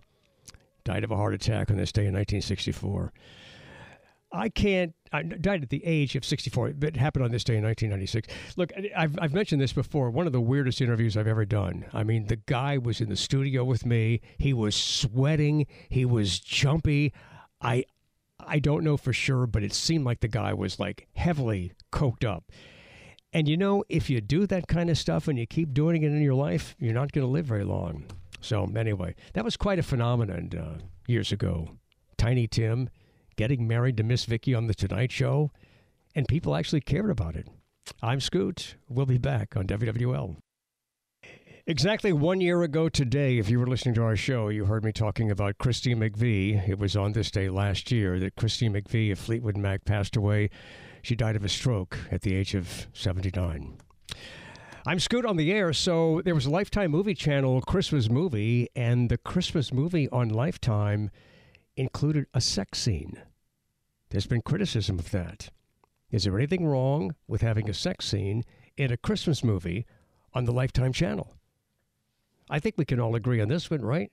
Died 0.85 1.05
of 1.05 1.11
a 1.11 1.17
heart 1.17 1.35
attack 1.35 1.71
on 1.71 1.77
this 1.77 1.93
day 1.93 2.03
in 2.03 2.15
1964. 2.15 3.13
I 4.33 4.49
can't. 4.49 4.95
I 5.13 5.23
died 5.23 5.63
at 5.63 5.71
the 5.71 5.85
age 5.85 6.15
of 6.15 6.25
64. 6.25 6.75
It 6.83 6.97
happened 6.97 7.25
on 7.25 7.33
this 7.33 7.43
day 7.43 7.57
in 7.57 7.65
1996. 7.65 8.29
Look, 8.57 8.73
I've, 8.97 9.19
I've 9.21 9.35
mentioned 9.35 9.61
this 9.61 9.73
before. 9.73 10.11
One 10.11 10.27
of 10.27 10.33
the 10.33 10.41
weirdest 10.41 10.81
interviews 10.81 11.17
I've 11.17 11.27
ever 11.27 11.45
done. 11.45 11.87
I 11.93 12.05
mean, 12.05 12.27
the 12.27 12.37
guy 12.37 12.79
was 12.79 13.01
in 13.01 13.09
the 13.09 13.17
studio 13.17 13.65
with 13.65 13.85
me. 13.85 14.21
He 14.39 14.53
was 14.53 14.77
sweating. 14.77 15.67
He 15.89 16.05
was 16.05 16.39
jumpy. 16.39 17.13
I 17.61 17.85
I 18.47 18.59
don't 18.59 18.85
know 18.85 18.97
for 18.97 19.13
sure, 19.13 19.47
but 19.47 19.63
it 19.63 19.73
seemed 19.73 20.05
like 20.05 20.21
the 20.21 20.29
guy 20.29 20.55
was 20.55 20.79
like 20.79 21.09
heavily 21.15 21.73
coked 21.93 22.25
up. 22.25 22.45
And 23.33 23.49
you 23.49 23.57
know, 23.57 23.85
if 23.89 24.11
you 24.11 24.21
do 24.21 24.47
that 24.47 24.67
kind 24.67 24.91
of 24.91 24.99
stuff 24.99 25.29
and 25.29 25.39
you 25.39 25.47
keep 25.47 25.73
doing 25.73 26.03
it 26.03 26.07
in 26.07 26.23
your 26.23 26.35
life, 26.35 26.75
you're 26.79 26.95
not 26.95 27.13
going 27.13 27.27
to 27.27 27.31
live 27.31 27.47
very 27.47 27.65
long. 27.65 28.05
So, 28.41 28.65
anyway, 28.75 29.15
that 29.35 29.45
was 29.45 29.57
quite 29.57 29.79
a 29.79 29.83
phenomenon 29.83 30.51
uh, 30.59 30.83
years 31.07 31.31
ago. 31.31 31.69
Tiny 32.17 32.47
Tim 32.47 32.89
getting 33.41 33.67
married 33.67 33.97
to 33.97 34.03
Miss 34.03 34.27
Vicky 34.27 34.55
on 34.55 34.67
The 34.67 34.75
Tonight 34.75 35.11
Show, 35.11 35.51
and 36.15 36.29
people 36.29 36.55
actually 36.55 36.83
cared 36.83 37.09
about 37.09 37.37
it. 37.37 37.49
I'm 38.03 38.21
Scoot. 38.21 38.77
We'll 38.87 39.07
be 39.07 39.17
back 39.17 39.57
on 39.57 39.67
WWL. 39.67 40.37
Exactly 41.67 42.13
one 42.13 42.43
year 42.43 42.63
ago 42.63 42.91
today, 42.91 43.39
if 43.39 43.49
you 43.49 43.59
were 43.59 43.67
listening 43.67 43.95
to 43.95 44.03
our 44.03 44.15
show, 44.15 44.51
you 44.51 44.67
heard 44.67 44.85
me 44.85 44.93
talking 44.93 45.31
about 45.31 45.57
Christine 45.57 46.01
McVie. 46.01 46.69
It 46.69 46.79
was 46.79 46.95
on 46.97 47.13
this 47.13 47.31
day 47.31 47.49
last 47.49 47.91
year 47.91 48.21
that 48.21 48.37
Christine 48.37 48.75
McVie 48.75 49.11
of 49.11 49.19
Fleetwood 49.19 49.57
Mac 49.57 49.87
passed 49.87 50.17
away 50.17 50.51
she 51.01 51.17
died 51.17 51.35
of 51.35 51.43
a 51.43 51.49
stroke 51.49 51.97
at 52.11 52.21
the 52.21 52.35
age 52.35 52.55
of 52.55 52.89
79. 52.93 53.79
I'm 54.87 54.99
Scoot 54.99 55.25
on 55.25 55.39
the 55.39 55.51
air. 55.51 55.73
So 55.73 56.21
there 56.27 56.35
was 56.35 56.45
a 56.45 56.51
Lifetime 56.51 56.91
movie 56.91 57.15
channel 57.15 57.63
Christmas 57.63 58.11
movie, 58.11 58.69
and 58.77 59.09
the 59.09 59.17
Christmas 59.17 59.73
movie 59.73 60.11
on 60.11 60.29
Lifetime 60.29 61.11
included 61.77 62.27
a 62.35 62.41
sex 62.41 62.79
scene. 62.79 63.19
There's 64.11 64.27
been 64.27 64.43
criticism 64.43 64.99
of 64.99 65.11
that. 65.13 65.51
Is 66.11 66.25
there 66.25 66.37
anything 66.37 66.67
wrong 66.67 67.15
with 67.29 67.43
having 67.43 67.71
a 67.71 67.75
sex 67.75 68.05
scene 68.07 68.45
in 68.77 68.93
a 68.93 68.97
Christmas 68.97 69.45
movie 69.45 69.87
on 70.35 70.45
the 70.45 70.53
Lifetime 70.53 70.93
channel? 70.93 71.37
I 72.49 72.59
think 72.59 72.75
we 72.77 72.85
can 72.85 72.99
all 72.99 73.15
agree 73.15 73.41
on 73.41 73.49
this 73.49 73.71
one, 73.71 73.83
right? 73.83 74.11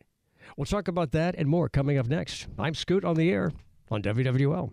We'll 0.56 0.66
talk 0.66 0.88
about 0.88 1.12
that 1.14 1.34
and 1.36 1.50
more 1.50 1.68
coming 1.68 1.98
up 1.98 2.08
next. 2.08 2.48
I'm 2.60 2.76
Scoot 2.76 3.04
on 3.04 3.16
the 3.16 3.32
air 3.32 3.52
on 3.90 4.04
WWL. 4.04 4.72